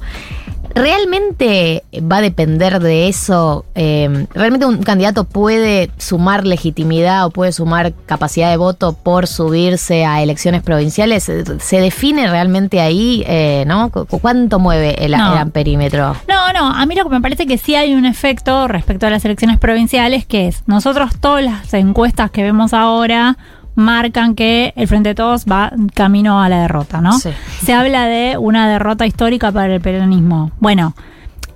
¿Realmente 0.73 1.83
va 2.11 2.17
a 2.17 2.21
depender 2.21 2.79
de 2.79 3.07
eso? 3.07 3.65
Eh, 3.75 4.27
¿Realmente 4.33 4.65
un 4.65 4.83
candidato 4.83 5.23
puede 5.23 5.89
sumar 5.97 6.45
legitimidad 6.45 7.25
o 7.25 7.29
puede 7.29 7.53
sumar 7.53 7.93
capacidad 8.05 8.49
de 8.51 8.57
voto 8.57 8.93
por 8.93 9.25
subirse 9.25 10.05
a 10.05 10.21
elecciones 10.21 10.61
provinciales? 10.63 11.23
¿Se 11.23 11.79
define 11.79 12.27
realmente 12.27 12.81
ahí? 12.81 13.23
Eh, 13.25 13.63
¿no? 13.65 13.89
¿Cu- 13.89 14.05
¿Cuánto 14.19 14.59
mueve 14.59 15.03
el, 15.05 15.13
No. 15.13 15.31
el 15.33 15.39
amperímetro? 15.39 16.15
No, 16.27 16.51
no, 16.53 16.69
a 16.69 16.85
mí 16.85 16.93
lo 16.93 17.03
que 17.05 17.09
me 17.09 17.21
parece 17.21 17.47
que 17.47 17.57
sí 17.57 17.73
hay 17.75 17.95
un 17.95 18.05
efecto 18.05 18.67
respecto 18.67 19.07
a 19.07 19.09
las 19.09 19.23
elecciones 19.23 19.57
provinciales, 19.59 20.25
que 20.25 20.47
es, 20.49 20.61
nosotros 20.67 21.11
todas 21.19 21.43
las 21.43 21.73
encuestas 21.73 22.31
que 22.31 22.43
vemos 22.43 22.73
ahora 22.73 23.37
marcan 23.75 24.35
que 24.35 24.73
el 24.75 24.87
Frente 24.87 25.09
de 25.09 25.15
Todos 25.15 25.45
va 25.45 25.71
camino 25.93 26.41
a 26.41 26.49
la 26.49 26.61
derrota, 26.61 27.01
¿no? 27.01 27.19
Sí. 27.19 27.29
Se 27.61 27.73
habla 27.73 28.05
de 28.07 28.37
una 28.37 28.69
derrota 28.69 29.05
histórica 29.05 29.51
para 29.51 29.73
el 29.73 29.81
peronismo. 29.81 30.51
Bueno, 30.59 30.95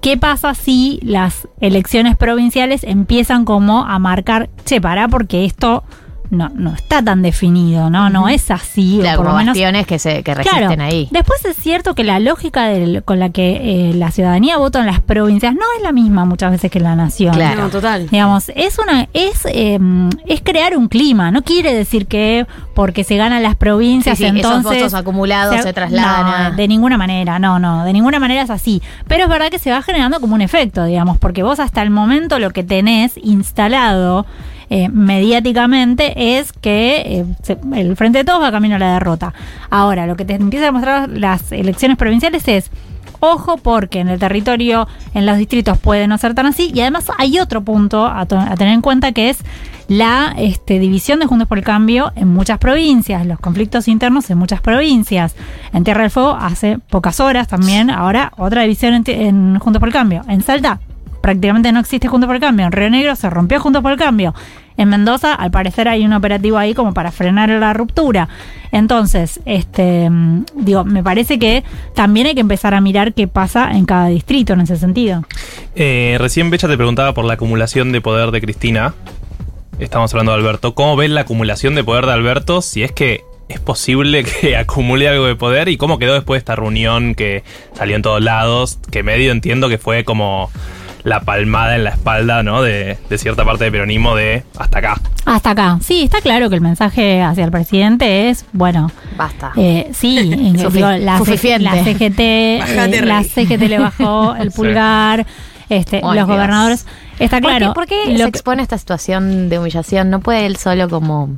¿qué 0.01 0.17
pasa 0.17 0.53
si 0.53 0.99
las 1.01 1.47
elecciones 1.59 2.15
provinciales 2.17 2.83
empiezan 2.83 3.45
como 3.45 3.85
a 3.85 3.97
marcar, 3.99 4.49
che, 4.65 4.79
pará, 4.81 5.07
porque 5.07 5.45
esto 5.45 5.83
no, 6.29 6.49
no 6.53 6.73
está 6.75 7.01
tan 7.03 7.21
definido, 7.21 7.89
¿no? 7.89 8.09
No 8.09 8.29
es 8.29 8.51
así, 8.51 8.99
o 8.99 9.01
Claro, 9.01 9.17
por 9.17 9.25
lo 9.25 9.29
como 9.31 9.39
menos 9.39 9.53
bastiones 9.53 9.87
que, 9.87 9.97
se, 9.99 10.21
que 10.23 10.35
resisten 10.35 10.67
Claro. 10.67 10.83
ahí. 10.83 11.07
Después 11.11 11.43
es 11.45 11.55
cierto 11.57 11.95
que 11.95 12.03
la 12.03 12.19
lógica 12.19 12.65
del- 12.65 13.03
con 13.03 13.19
la 13.19 13.29
que 13.29 13.89
eh, 13.89 13.93
la 13.95 14.11
ciudadanía 14.11 14.57
vota 14.57 14.79
en 14.79 14.85
las 14.85 14.99
provincias 15.01 15.53
no 15.55 15.61
es 15.77 15.83
la 15.83 15.91
misma 15.91 16.25
muchas 16.25 16.51
veces 16.51 16.69
que 16.69 16.77
en 16.77 16.83
la 16.83 16.95
nación. 16.95 17.33
Claro. 17.33 17.63
No, 17.63 17.69
total. 17.69 18.07
Digamos, 18.09 18.51
es 18.55 18.77
una, 18.79 19.07
es, 19.13 19.45
eh, 19.51 19.79
es 20.27 20.41
crear 20.41 20.77
un 20.77 20.87
clima. 20.87 21.31
No 21.31 21.41
quiere 21.43 21.73
decir 21.73 22.05
que 22.07 22.45
porque 22.75 23.03
se 23.03 23.17
ganan 23.17 23.41
las 23.43 23.55
provincias, 23.55 24.17
Sí, 24.17 24.23
sí, 24.23 24.29
esos 24.29 24.35
entonces 24.55 24.83
votos 24.83 24.93
acumulados 24.93 25.61
se 25.61 25.73
trasladan 25.73 26.51
No, 26.51 26.55
de 26.55 26.67
ninguna 26.67 26.97
manera, 26.97 27.39
no, 27.39 27.59
no, 27.59 27.83
de 27.83 27.91
ninguna 27.93 28.19
manera 28.19 28.43
es 28.43 28.49
así. 28.49 28.81
Pero 29.07 29.23
es 29.23 29.29
verdad 29.29 29.49
que 29.49 29.59
se 29.59 29.71
va 29.71 29.81
generando 29.81 30.19
como 30.21 30.35
un 30.35 30.41
efecto, 30.41 30.85
digamos, 30.85 31.17
porque 31.17 31.43
vos 31.43 31.59
hasta 31.59 31.81
el 31.81 31.89
momento 31.89 32.39
lo 32.39 32.51
que 32.51 32.63
tenés 32.63 33.13
instalado 33.17 34.25
eh, 34.69 34.89
mediáticamente 34.89 36.37
es 36.37 36.53
que 36.53 37.25
eh, 37.47 37.57
el 37.75 37.95
Frente 37.95 38.19
de 38.19 38.23
Todos 38.23 38.41
va 38.41 38.51
camino 38.51 38.75
a 38.75 38.79
la 38.79 38.93
derrota. 38.93 39.33
Ahora, 39.69 40.07
lo 40.07 40.15
que 40.15 40.25
te 40.25 40.35
empieza 40.35 40.65
a 40.65 40.67
demostrar 40.67 41.09
las 41.09 41.51
elecciones 41.51 41.97
provinciales 41.97 42.47
es 42.47 42.71
Ojo 43.21 43.57
porque 43.57 43.99
en 43.99 44.07
el 44.07 44.17
territorio, 44.17 44.87
en 45.13 45.25
los 45.25 45.37
distritos 45.37 45.77
puede 45.77 46.07
no 46.07 46.17
ser 46.17 46.35
tan 46.35 46.45
así. 46.45 46.71
Y 46.73 46.79
además 46.81 47.11
hay 47.17 47.39
otro 47.39 47.61
punto 47.61 48.05
a, 48.05 48.21
a 48.21 48.25
tener 48.25 48.73
en 48.73 48.81
cuenta 48.81 49.11
que 49.11 49.29
es 49.29 49.39
la 49.89 50.35
este, 50.37 50.79
división 50.79 51.19
de 51.19 51.25
Juntos 51.25 51.47
por 51.47 51.57
el 51.57 51.63
Cambio 51.63 52.13
en 52.15 52.29
muchas 52.29 52.59
provincias, 52.59 53.25
los 53.25 53.39
conflictos 53.39 53.87
internos 53.87 54.29
en 54.29 54.37
muchas 54.37 54.61
provincias. 54.61 55.35
En 55.73 55.83
Tierra 55.83 56.03
del 56.03 56.11
Fuego 56.11 56.37
hace 56.39 56.77
pocas 56.77 57.19
horas 57.19 57.47
también, 57.47 57.89
ahora 57.89 58.31
otra 58.37 58.61
división 58.61 58.93
en, 58.93 59.03
en 59.07 59.59
Juntos 59.59 59.79
por 59.79 59.89
el 59.89 59.93
Cambio. 59.93 60.21
En 60.29 60.41
Salta 60.41 60.79
prácticamente 61.21 61.71
no 61.71 61.79
existe 61.79 62.07
Juntos 62.07 62.27
por 62.27 62.35
el 62.35 62.41
Cambio. 62.41 62.67
En 62.67 62.71
Río 62.71 62.89
Negro 62.89 63.15
se 63.15 63.29
rompió 63.29 63.59
Juntos 63.59 63.81
por 63.81 63.91
el 63.91 63.97
Cambio. 63.97 64.33
En 64.79 64.87
Mendoza, 64.87 65.33
al 65.33 65.51
parecer 65.51 65.89
hay 65.89 66.05
un 66.05 66.13
operativo 66.13 66.57
ahí 66.57 66.73
como 66.73 66.93
para 66.93 67.11
frenar 67.11 67.49
la 67.49 67.73
ruptura. 67.73 68.29
Entonces, 68.71 69.41
este, 69.43 70.09
mm, 70.09 70.45
digo, 70.55 70.85
me 70.85 71.03
parece 71.03 71.37
que 71.37 71.65
también 71.95 72.27
hay 72.27 72.33
que 72.33 72.39
empezar 72.39 72.73
a 72.73 72.79
mirar 72.79 73.13
qué 73.13 73.27
pasa 73.27 73.71
en 73.73 73.85
cada 73.85 74.07
distrito 74.07 74.53
en 74.53 74.61
ese 74.61 74.77
sentido. 74.77 75.25
Eh, 75.75 76.15
recién 76.17 76.49
Becha 76.49 76.69
te 76.69 76.77
preguntaba 76.77 77.13
por 77.13 77.25
la 77.25 77.33
acumulación 77.33 77.91
de 77.91 77.99
poder 77.99 78.31
de 78.31 78.39
Cristina. 78.39 78.93
Estamos 79.79 80.13
hablando 80.13 80.31
de 80.31 80.37
Alberto. 80.37 80.75
¿Cómo 80.75 80.95
ves 80.95 81.09
la 81.09 81.21
acumulación 81.21 81.75
de 81.75 81.83
poder 81.83 82.05
de 82.05 82.13
Alberto? 82.13 82.61
Si 82.61 82.81
es 82.81 82.93
que 82.93 83.25
es 83.49 83.59
posible 83.59 84.23
que 84.41 84.55
acumule 84.55 85.09
algo 85.09 85.25
de 85.25 85.35
poder 85.35 85.67
y 85.67 85.75
cómo 85.75 85.99
quedó 85.99 86.13
después 86.13 86.37
de 86.37 86.39
esta 86.39 86.55
reunión 86.55 87.15
que 87.15 87.43
salió 87.73 87.97
en 87.97 88.01
todos 88.01 88.23
lados, 88.23 88.79
que 88.89 89.03
medio 89.03 89.33
entiendo 89.33 89.67
que 89.67 89.77
fue 89.77 90.05
como 90.05 90.49
la 91.03 91.21
palmada 91.21 91.75
en 91.75 91.83
la 91.85 91.91
espalda, 91.91 92.43
¿no? 92.43 92.61
De, 92.61 92.97
de 93.09 93.17
cierta 93.17 93.45
parte 93.45 93.63
del 93.65 93.71
peronismo 93.73 94.15
de 94.15 94.43
hasta 94.57 94.79
acá. 94.79 95.01
Hasta 95.25 95.51
acá. 95.51 95.77
Sí, 95.81 96.03
está 96.03 96.21
claro 96.21 96.49
que 96.49 96.55
el 96.55 96.61
mensaje 96.61 97.21
hacia 97.21 97.45
el 97.45 97.51
presidente 97.51 98.29
es, 98.29 98.45
bueno, 98.53 98.91
Basta. 99.17 99.51
Eh, 99.55 99.89
sí, 99.93 100.17
en- 100.33 100.57
Sufi- 100.57 100.73
digo, 100.77 100.91
la, 100.91 101.19
C- 101.19 101.59
la 101.59 101.83
CGT, 101.83 102.19
eh, 102.19 103.01
la. 103.05 103.23
CGT 103.23 103.61
le 103.67 103.79
bajó 103.79 104.35
el 104.39 104.51
Sí. 104.51 104.57
pulgar, 104.57 105.25
este, 105.69 106.01
los 106.01 106.13
Dios. 106.13 106.27
gobernadores. 106.27 106.85
Está 107.19 107.39
¿Por 107.41 107.51
qué- 107.51 107.57
claro. 107.57 107.73
¿Por 107.73 107.85
qué, 107.85 107.95
lo 108.11 108.17
se 108.17 108.23
expone 108.29 108.61
a 108.61 108.63
esta 108.63 108.77
situación 108.77 109.49
de 109.49 109.59
humillación? 109.59 110.09
¿No 110.09 110.19
puede 110.19 110.45
él 110.45 110.55
solo 110.57 110.89
como 110.89 111.29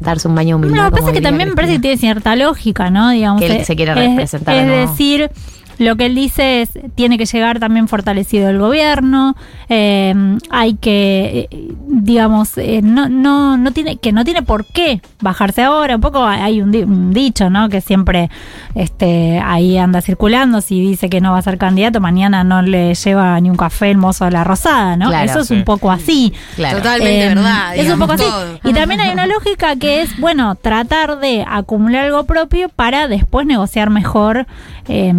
darse 0.00 0.26
un 0.28 0.34
baño 0.34 0.56
humilde? 0.56 0.76
No, 0.76 0.84
lo 0.84 0.90
que 0.90 0.96
pasa 0.96 1.08
es 1.10 1.14
que 1.16 1.22
también 1.22 1.50
me 1.50 1.54
parece 1.56 1.74
que 1.74 1.78
tiene 1.80 1.96
cierta 1.98 2.34
lógica, 2.36 2.90
¿no? 2.90 3.10
Digamos, 3.10 3.40
Que 3.40 3.46
él 3.46 3.52
eh, 3.58 3.64
se 3.64 3.76
quiere 3.76 3.92
es- 3.92 4.10
representar 4.10 4.54
Es, 4.56 4.90
decir, 4.90 5.30
lo 5.78 5.96
que 5.96 6.06
él 6.06 6.14
dice 6.14 6.62
es, 6.62 6.70
tiene 6.94 7.18
que 7.18 7.26
llegar 7.26 7.58
también 7.60 7.88
fortalecido 7.88 8.48
el 8.48 8.58
gobierno, 8.58 9.36
eh, 9.68 10.14
hay 10.50 10.74
que, 10.74 11.48
eh, 11.50 11.68
digamos, 11.88 12.56
eh, 12.58 12.80
no, 12.82 13.08
no, 13.08 13.56
no 13.56 13.70
tiene, 13.72 13.96
que 13.96 14.12
no 14.12 14.24
tiene 14.24 14.42
por 14.42 14.64
qué 14.66 15.00
bajarse 15.20 15.62
ahora. 15.62 15.96
Un 15.96 16.00
poco 16.00 16.24
hay 16.24 16.60
un, 16.60 16.70
di- 16.72 16.82
un 16.82 17.12
dicho, 17.12 17.50
¿no? 17.50 17.68
Que 17.68 17.80
siempre 17.80 18.30
este, 18.74 19.40
ahí 19.44 19.78
anda 19.78 20.00
circulando, 20.00 20.60
si 20.60 20.80
dice 20.80 21.08
que 21.08 21.20
no 21.20 21.32
va 21.32 21.38
a 21.38 21.42
ser 21.42 21.58
candidato, 21.58 22.00
mañana 22.00 22.44
no 22.44 22.62
le 22.62 22.94
lleva 22.94 23.40
ni 23.40 23.50
un 23.50 23.56
café 23.56 23.90
el 23.90 23.98
mozo 23.98 24.24
de 24.24 24.30
la 24.32 24.44
Rosada, 24.44 24.96
¿no? 24.96 25.08
Claro. 25.08 25.30
Eso 25.30 25.40
es 25.40 25.48
Sí. 25.48 25.54
un 25.54 25.64
poco 25.64 25.90
así. 25.90 26.32
Claro. 26.56 26.78
Totalmente 26.78 27.24
Eh, 27.26 27.28
verdad. 27.28 27.76
Es 27.76 27.90
un 27.92 27.98
poco 27.98 28.12
así. 28.14 28.24
Y 28.64 28.72
también 28.72 29.00
hay 29.00 29.12
una 29.12 29.26
lógica 29.26 29.76
que 29.76 30.02
es, 30.02 30.18
bueno, 30.18 30.54
tratar 30.56 31.18
de 31.20 31.44
acumular 31.48 32.06
algo 32.06 32.24
propio 32.24 32.68
para 32.68 33.08
después 33.08 33.46
negociar 33.46 33.90
mejor 33.90 34.46
eh, 34.88 35.12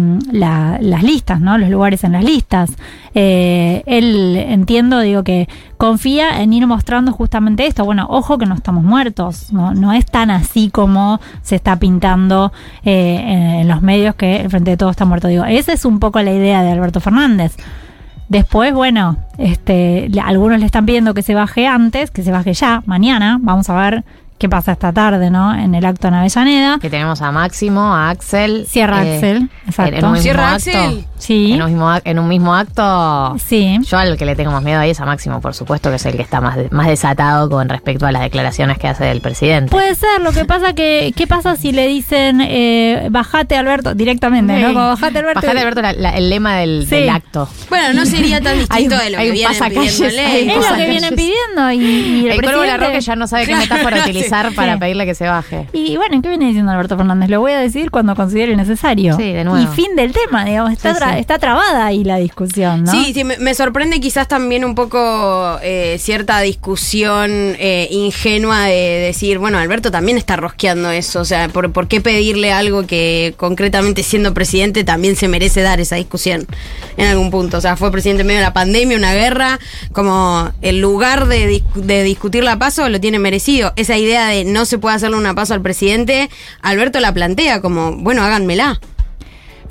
la- 0.46 0.78
las 0.80 1.02
listas, 1.02 1.40
¿no? 1.40 1.58
Los 1.58 1.70
lugares 1.70 2.04
en 2.04 2.12
las 2.12 2.24
listas. 2.24 2.70
Eh, 3.14 3.82
él, 3.86 4.36
entiendo, 4.36 5.00
digo 5.00 5.22
que 5.24 5.48
confía 5.76 6.40
en 6.42 6.52
ir 6.52 6.66
mostrando 6.66 7.12
justamente 7.12 7.66
esto. 7.66 7.84
Bueno, 7.84 8.06
ojo 8.08 8.38
que 8.38 8.46
no 8.46 8.54
estamos 8.54 8.84
muertos, 8.84 9.52
no, 9.52 9.74
no 9.74 9.92
es 9.92 10.06
tan 10.06 10.30
así 10.30 10.70
como 10.70 11.20
se 11.42 11.56
está 11.56 11.76
pintando 11.78 12.52
eh, 12.84 13.20
en, 13.26 13.40
en 13.60 13.68
los 13.68 13.82
medios 13.82 14.14
que 14.14 14.36
el 14.42 14.50
Frente 14.50 14.70
de 14.72 14.76
Todo 14.76 14.90
está 14.90 15.04
muerto. 15.04 15.28
Digo, 15.28 15.44
esa 15.44 15.72
es 15.72 15.84
un 15.84 15.98
poco 15.98 16.20
la 16.22 16.32
idea 16.32 16.62
de 16.62 16.70
Alberto 16.72 17.00
Fernández. 17.00 17.56
Después, 18.28 18.74
bueno, 18.74 19.16
este, 19.38 20.10
algunos 20.22 20.58
le 20.58 20.66
están 20.66 20.84
pidiendo 20.84 21.14
que 21.14 21.22
se 21.22 21.34
baje 21.34 21.66
antes, 21.66 22.10
que 22.10 22.22
se 22.24 22.32
baje 22.32 22.54
ya, 22.54 22.82
mañana. 22.86 23.38
Vamos 23.40 23.70
a 23.70 23.76
ver 23.76 24.04
qué 24.38 24.48
pasa 24.48 24.72
esta 24.72 24.92
tarde, 24.92 25.30
¿no? 25.30 25.54
En 25.54 25.74
el 25.74 25.84
acto 25.84 26.08
en 26.08 26.14
Avellaneda. 26.14 26.78
Que 26.78 26.90
tenemos 26.90 27.22
a 27.22 27.32
Máximo, 27.32 27.94
a 27.94 28.10
Axel. 28.10 28.66
Cierra 28.68 29.04
eh, 29.04 29.16
Axel, 29.16 29.50
exacto. 29.66 29.96
En 29.96 30.12
mismo 30.12 30.16
¿Cierra 30.16 30.54
acto. 30.54 30.70
Axel? 30.70 31.04
Sí, 31.18 31.52
En 31.52 31.62
un, 31.62 31.68
mismo, 31.70 31.90
en 32.04 32.18
un 32.18 32.28
mismo 32.28 32.54
acto. 32.54 33.36
sí. 33.38 33.78
Yo 33.82 33.98
al 33.98 34.16
que 34.16 34.24
le 34.26 34.36
tengo 34.36 34.50
más 34.52 34.62
miedo 34.62 34.80
ahí 34.80 34.90
es 34.90 35.00
a 35.00 35.06
Máximo, 35.06 35.40
por 35.40 35.54
supuesto, 35.54 35.90
que 35.90 35.96
es 35.96 36.06
el 36.06 36.16
que 36.16 36.22
está 36.22 36.40
más, 36.40 36.56
de- 36.56 36.68
más 36.70 36.86
desatado 36.86 37.48
con 37.48 37.68
respecto 37.68 38.06
a 38.06 38.12
las 38.12 38.22
declaraciones 38.22 38.78
que 38.78 38.88
hace 38.88 39.10
el 39.10 39.20
presidente. 39.20 39.70
Puede 39.70 39.94
ser, 39.94 40.20
lo 40.22 40.32
que 40.32 40.44
pasa 40.44 40.72
que, 40.74 41.12
¿qué 41.16 41.26
pasa 41.26 41.56
si 41.56 41.72
le 41.72 41.86
dicen 41.88 42.40
eh, 42.42 43.08
bajate 43.10 43.56
Alberto 43.56 43.94
directamente, 43.94 44.52
¿no? 44.60 44.68
Sí. 44.68 44.74
Como 44.74 44.86
bajate 44.88 45.18
Alberto. 45.18 45.40
Bajate, 45.40 45.58
Alberto, 45.60 45.82
la- 45.82 45.92
la- 45.92 46.10
el 46.16 46.28
lema 46.30 46.56
del, 46.56 46.86
Sí. 46.88 46.96
del 46.96 47.10
acto. 47.10 47.48
Bueno, 47.68 47.92
no 47.94 48.04
sería 48.06 48.40
tan 48.40 48.58
distinto 48.58 48.94
Hay- 48.96 49.04
de 49.04 49.10
lo 49.10 49.18
que 49.18 49.30
vienen 49.30 49.58
pidiéndole. 49.70 50.52
Es 50.56 50.70
lo 50.70 50.76
que 50.76 50.86
vienen 50.90 51.14
pidiendo 51.14 51.70
y, 51.72 51.76
y 51.76 52.26
el, 52.26 52.32
El, 52.32 52.40
cuervo 52.42 52.60
presidente... 52.60 52.66
Larroque 52.66 53.00
ya 53.00 53.16
no 53.16 53.26
sabe 53.26 53.46
qué 53.46 53.56
metáfora 53.56 54.00
utilizar 54.02 54.52
para 54.54 54.74
Sí. 54.74 54.78
pedirle 54.80 55.06
que 55.06 55.14
se 55.14 55.26
baje. 55.28 55.68
Y 55.72 55.96
bueno, 55.96 56.20
¿qué 56.22 56.28
viene 56.28 56.46
diciendo 56.46 56.72
Alberto 56.72 56.96
Fernández? 56.96 57.30
Lo 57.30 57.40
voy 57.40 57.52
a 57.52 57.58
decir 57.58 57.90
cuando 57.90 58.14
considere 58.14 58.54
necesario. 58.56 59.16
Sí, 59.16 59.32
de 59.32 59.44
nuevo. 59.44 59.62
Y 59.62 59.66
fin 59.74 59.94
del 59.96 60.12
tema, 60.12 60.44
digamos, 60.44 60.72
está, 60.72 60.90
Está 61.14 61.38
trabada 61.38 61.86
ahí 61.86 62.04
la 62.04 62.16
discusión, 62.16 62.84
¿no? 62.84 62.92
Sí, 62.92 63.12
sí, 63.14 63.24
me, 63.24 63.38
me 63.38 63.54
sorprende 63.54 64.00
quizás 64.00 64.28
también 64.28 64.64
un 64.64 64.74
poco 64.74 65.58
eh, 65.62 65.96
cierta 65.98 66.40
discusión 66.40 67.30
eh, 67.58 67.88
ingenua 67.90 68.64
de 68.64 69.00
decir, 69.06 69.38
bueno, 69.38 69.58
Alberto 69.58 69.90
también 69.90 70.18
está 70.18 70.36
rosqueando 70.36 70.90
eso, 70.90 71.20
o 71.20 71.24
sea, 71.24 71.48
¿por, 71.48 71.72
por 71.72 71.88
qué 71.88 72.00
pedirle 72.00 72.52
algo 72.52 72.86
que 72.86 73.34
concretamente 73.36 74.02
siendo 74.02 74.34
presidente 74.34 74.84
también 74.84 75.16
se 75.16 75.28
merece 75.28 75.62
dar 75.62 75.80
esa 75.80 75.96
discusión 75.96 76.46
en 76.96 77.06
algún 77.06 77.30
punto? 77.30 77.58
O 77.58 77.60
sea, 77.60 77.76
fue 77.76 77.90
presidente 77.90 78.22
en 78.22 78.26
medio 78.26 78.40
de 78.40 78.46
la 78.46 78.52
pandemia, 78.52 78.96
una 78.96 79.14
guerra, 79.14 79.58
como 79.92 80.50
el 80.62 80.80
lugar 80.80 81.26
de, 81.28 81.62
de 81.74 82.02
discutir 82.02 82.44
la 82.44 82.58
paso 82.58 82.88
lo 82.88 83.00
tiene 83.00 83.18
merecido. 83.18 83.72
Esa 83.76 83.96
idea 83.96 84.28
de 84.28 84.44
no 84.44 84.64
se 84.64 84.78
puede 84.78 84.96
hacerle 84.96 85.16
una 85.16 85.34
paso 85.34 85.54
al 85.54 85.62
presidente, 85.62 86.30
Alberto 86.62 87.00
la 87.00 87.12
plantea 87.12 87.60
como, 87.60 87.96
bueno, 87.96 88.22
háganmela. 88.22 88.80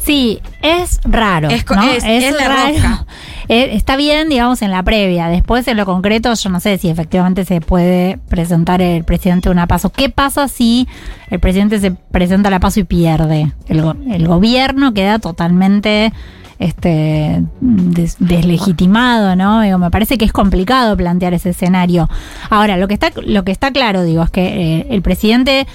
Sí, 0.06 0.40
es 0.62 1.00
raro. 1.04 1.50
Es 1.50 1.66
¿no? 1.70 1.82
es- 1.84 2.04
rosca. 2.34 3.06
Eh, 3.48 3.76
está 3.76 3.96
bien, 3.96 4.28
digamos, 4.28 4.64
en 4.64 4.72
la 4.72 4.82
previa. 4.82 5.28
Después, 5.28 5.68
en 5.68 5.78
lo 5.78 5.86
concreto, 5.86 6.34
yo 6.34 6.50
no 6.50 6.60
sé 6.60 6.80
si 6.80 6.90
efectivamente 6.90 7.46
se 7.46 7.62
puede 7.62 8.18
presentar 8.28 8.82
el 8.82 9.04
presidente 9.04 9.52
una 9.52 9.68
paso. 9.68 9.92
¿Qué 9.92 10.10
pasa 10.10 10.48
si 10.48 10.88
el 11.30 11.40
presidente 11.40 11.80
se 11.80 11.92
presenta 11.92 12.50
la 12.50 12.60
paso 12.60 12.80
y 12.80 12.86
pierde? 12.86 13.52
El, 13.68 13.84
el 14.12 14.28
gobierno 14.28 14.96
queda 14.96 15.20
totalmente 15.20 16.12
este 16.58 17.44
des- 17.62 18.16
deslegitimado, 18.18 19.36
¿no? 19.36 19.62
Digo, 19.62 19.78
me 19.78 19.92
parece 19.92 20.18
que 20.18 20.26
es 20.26 20.34
complicado 20.34 20.98
plantear 20.98 21.36
ese 21.36 21.52
escenario. 21.52 22.10
Ahora, 22.50 22.78
lo 22.78 22.88
que 22.88 22.96
está, 22.96 23.12
lo 23.28 23.44
que 23.44 23.52
está 23.52 23.72
claro, 23.72 24.02
digo, 24.04 24.24
es 24.24 24.32
que 24.32 24.78
eh, 24.80 24.88
el 24.90 25.04
presidente 25.04 25.68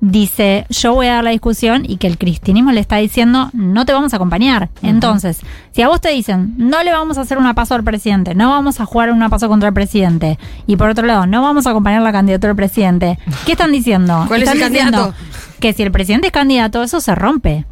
dice 0.00 0.66
yo 0.70 0.94
voy 0.94 1.06
a 1.08 1.14
dar 1.14 1.24
la 1.24 1.30
discusión 1.30 1.84
y 1.86 1.96
que 1.96 2.06
el 2.06 2.18
cristianismo 2.18 2.70
le 2.72 2.80
está 2.80 2.96
diciendo 2.96 3.50
no 3.52 3.84
te 3.84 3.92
vamos 3.92 4.12
a 4.12 4.16
acompañar. 4.16 4.68
Entonces, 4.82 5.40
si 5.72 5.82
a 5.82 5.88
vos 5.88 6.00
te 6.00 6.10
dicen 6.10 6.54
no 6.56 6.82
le 6.82 6.92
vamos 6.92 7.18
a 7.18 7.22
hacer 7.22 7.38
una 7.38 7.54
paso 7.54 7.74
al 7.74 7.84
presidente, 7.84 8.34
no 8.34 8.50
vamos 8.50 8.80
a 8.80 8.84
jugar 8.84 9.10
una 9.12 9.28
paso 9.28 9.48
contra 9.48 9.68
el 9.68 9.74
presidente 9.74 10.38
y 10.66 10.76
por 10.76 10.90
otro 10.90 11.06
lado 11.06 11.26
no 11.26 11.42
vamos 11.42 11.66
a 11.66 11.70
acompañar 11.70 12.02
la 12.02 12.12
candidatura 12.12 12.48
del 12.48 12.56
presidente, 12.56 13.18
¿qué 13.44 13.52
están 13.52 13.72
diciendo? 13.72 14.24
¿Cuál 14.28 14.42
es 14.42 14.48
Están 14.48 14.62
el 14.62 14.72
diciendo 14.72 14.98
candidato? 14.98 15.58
Que 15.60 15.72
si 15.72 15.82
el 15.82 15.90
presidente 15.90 16.28
es 16.28 16.32
candidato, 16.32 16.82
eso 16.82 17.00
se 17.00 17.14
rompe. 17.14 17.66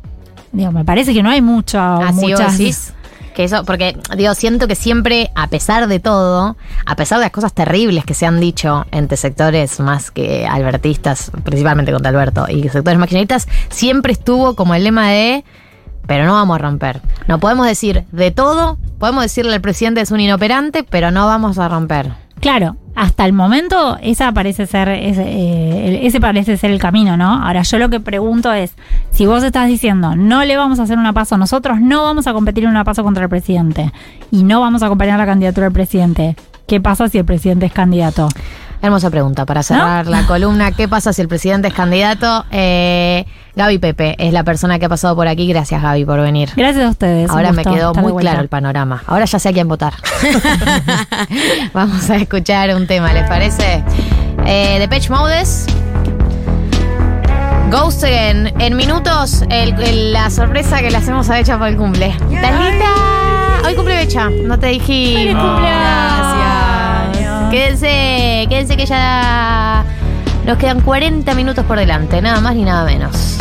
Digo, 0.53 0.73
me 0.73 0.85
parece 0.85 1.13
que 1.13 1.23
no 1.23 1.31
hay 1.31 1.43
mucho, 1.43 1.79
Así 1.79 2.21
muchas. 2.27 2.95
Que 3.37 3.45
eso, 3.45 3.67
porque 3.67 3.99
digo, 4.17 4.35
siento 4.35 4.67
que 4.67 4.75
siempre, 4.75 5.31
a 5.35 5.49
pesar 5.49 5.89
de 5.89 6.01
todo, 6.01 6.57
a 6.87 6.97
pesar 6.97 7.19
de 7.19 7.27
las 7.27 7.33
cosas 7.33 7.53
terribles 7.53 8.07
que 8.07 8.15
se 8.15 8.25
han 8.25 8.41
dicho 8.41 8.87
entre 8.93 9.19
sectores 9.19 9.79
más 9.79 10.11
que 10.11 10.47
albertistas, 10.47 11.31
principalmente 11.45 11.93
contra 11.93 12.09
Alberto, 12.09 12.47
y 12.49 12.67
sectores 12.71 12.99
más 12.99 13.11
kirchneristas, 13.11 13.47
siempre 13.69 14.15
estuvo 14.15 14.57
como 14.57 14.75
el 14.75 14.85
lema 14.85 15.11
de 15.11 15.45
pero 16.07 16.25
no 16.25 16.33
vamos 16.33 16.55
a 16.55 16.59
romper. 16.59 17.03
No 17.29 17.39
podemos 17.39 17.67
decir 17.67 18.07
de 18.11 18.31
todo, 18.31 18.79
podemos 18.99 19.23
decirle 19.23 19.53
al 19.53 19.61
presidente 19.61 20.01
es 20.01 20.11
un 20.13 20.21
inoperante, 20.21 20.83
pero 20.83 21.11
no 21.11 21.27
vamos 21.27 21.59
a 21.59 21.69
romper. 21.69 22.26
Claro, 22.41 22.77
hasta 22.95 23.25
el 23.25 23.33
momento 23.33 23.99
esa 24.03 24.33
parece 24.33 24.67
ser 24.67 24.89
ese, 24.89 25.23
eh, 25.23 26.07
ese 26.07 26.21
parece 26.21 26.57
ser 26.57 26.71
el 26.71 26.79
camino, 26.79 27.17
¿no? 27.17 27.45
Ahora 27.45 27.63
yo 27.63 27.79
lo 27.79 27.89
que 27.89 28.01
pregunto 28.01 28.53
es, 28.53 28.75
si 29.11 29.27
vos 29.27 29.43
estás 29.43 29.69
diciendo 29.69 30.17
no 30.17 30.45
le 30.45 30.57
vamos 30.57 30.79
a 30.79 30.85
hacer 30.85 30.99
una 30.99 31.13
paso, 31.13 31.37
nosotros 31.37 31.81
no 31.81 32.03
vamos 32.03 32.27
a 32.27 32.33
competir 32.33 32.65
en 32.65 32.71
una 32.71 32.85
paso 32.85 33.03
contra 33.05 33.25
el 33.25 33.31
presidente 33.31 33.93
y 34.31 34.45
no 34.45 34.61
vamos 34.61 34.83
a 34.83 34.87
acompañar 34.87 35.19
la 35.19 35.27
candidatura 35.27 35.67
del 35.67 35.73
presidente, 35.73 36.37
¿qué 36.67 36.81
pasa 36.81 37.09
si 37.09 37.19
el 37.19 37.25
presidente 37.25 37.67
es 37.67 37.73
candidato? 37.73 38.29
Hermosa 38.87 39.11
pregunta 39.11 39.45
para 39.47 39.63
cerrar 39.63 40.07
la 40.07 40.23
columna. 40.27 40.73
¿Qué 40.73 40.87
pasa 40.89 41.13
si 41.13 41.21
el 41.21 41.29
presidente 41.29 41.69
es 41.69 41.75
candidato? 41.75 42.45
Eh, 42.51 43.25
Gaby 43.57 43.79
Pepe 43.79 44.15
es 44.19 44.33
la 44.33 44.45
persona 44.45 44.79
que 44.79 44.87
ha 44.87 44.89
pasado 44.89 45.17
por 45.17 45.27
aquí. 45.29 45.49
Gracias, 45.49 45.83
Gaby, 45.83 46.05
por 46.05 46.21
venir. 46.21 46.51
Gracias 46.57 46.85
a 46.87 46.91
ustedes. 46.91 47.31
Ahora 47.31 47.53
me 47.53 47.65
quedó 47.65 47.95
muy 47.95 48.15
claro 48.15 48.41
el 48.41 48.49
panorama. 48.49 49.03
Ahora 49.07 49.25
ya 49.25 49.39
sé 49.39 49.49
a 49.49 49.53
quién 49.53 49.67
votar. 49.69 49.95
Vamos 51.73 52.09
a 52.11 52.17
escuchar 52.17 52.75
un 52.77 52.87
tema, 52.87 53.13
¿les 53.13 53.27
parece? 53.29 53.83
Eh, 54.47 54.77
de 54.79 54.89
Pech 54.89 55.11
Modes. 55.11 55.67
Ghost 57.71 58.05
Again. 58.05 58.53
En 58.61 58.77
minutos, 58.77 59.43
el- 59.51 59.75
el- 59.83 60.13
la 60.13 60.31
sorpresa 60.31 60.81
que 60.81 60.91
le 60.91 60.97
hacemos 60.99 61.29
a 61.31 61.35
Becha 61.35 61.59
por 61.59 61.67
el 61.69 61.77
cumple. 61.77 62.09
¿Estás 62.31 62.61
lista? 62.61 62.87
Hoy 63.67 63.75
cumple 63.75 63.97
Becha. 63.97 64.29
No 64.31 64.59
te 64.59 64.69
dije. 64.69 65.15
¡Feliz 65.15 65.35
cumpleaños! 65.35 66.36
Quédense, 67.51 68.47
quédense 68.49 68.77
que 68.77 68.87
ya 68.87 69.85
nos 70.45 70.59
quedan 70.59 70.81
40 70.81 71.35
minutos 71.35 71.65
por 71.65 71.79
delante. 71.79 72.21
Nada 72.21 72.41
más 72.41 72.55
ni 72.55 72.65
nada 72.65 72.85
menos. 72.85 73.39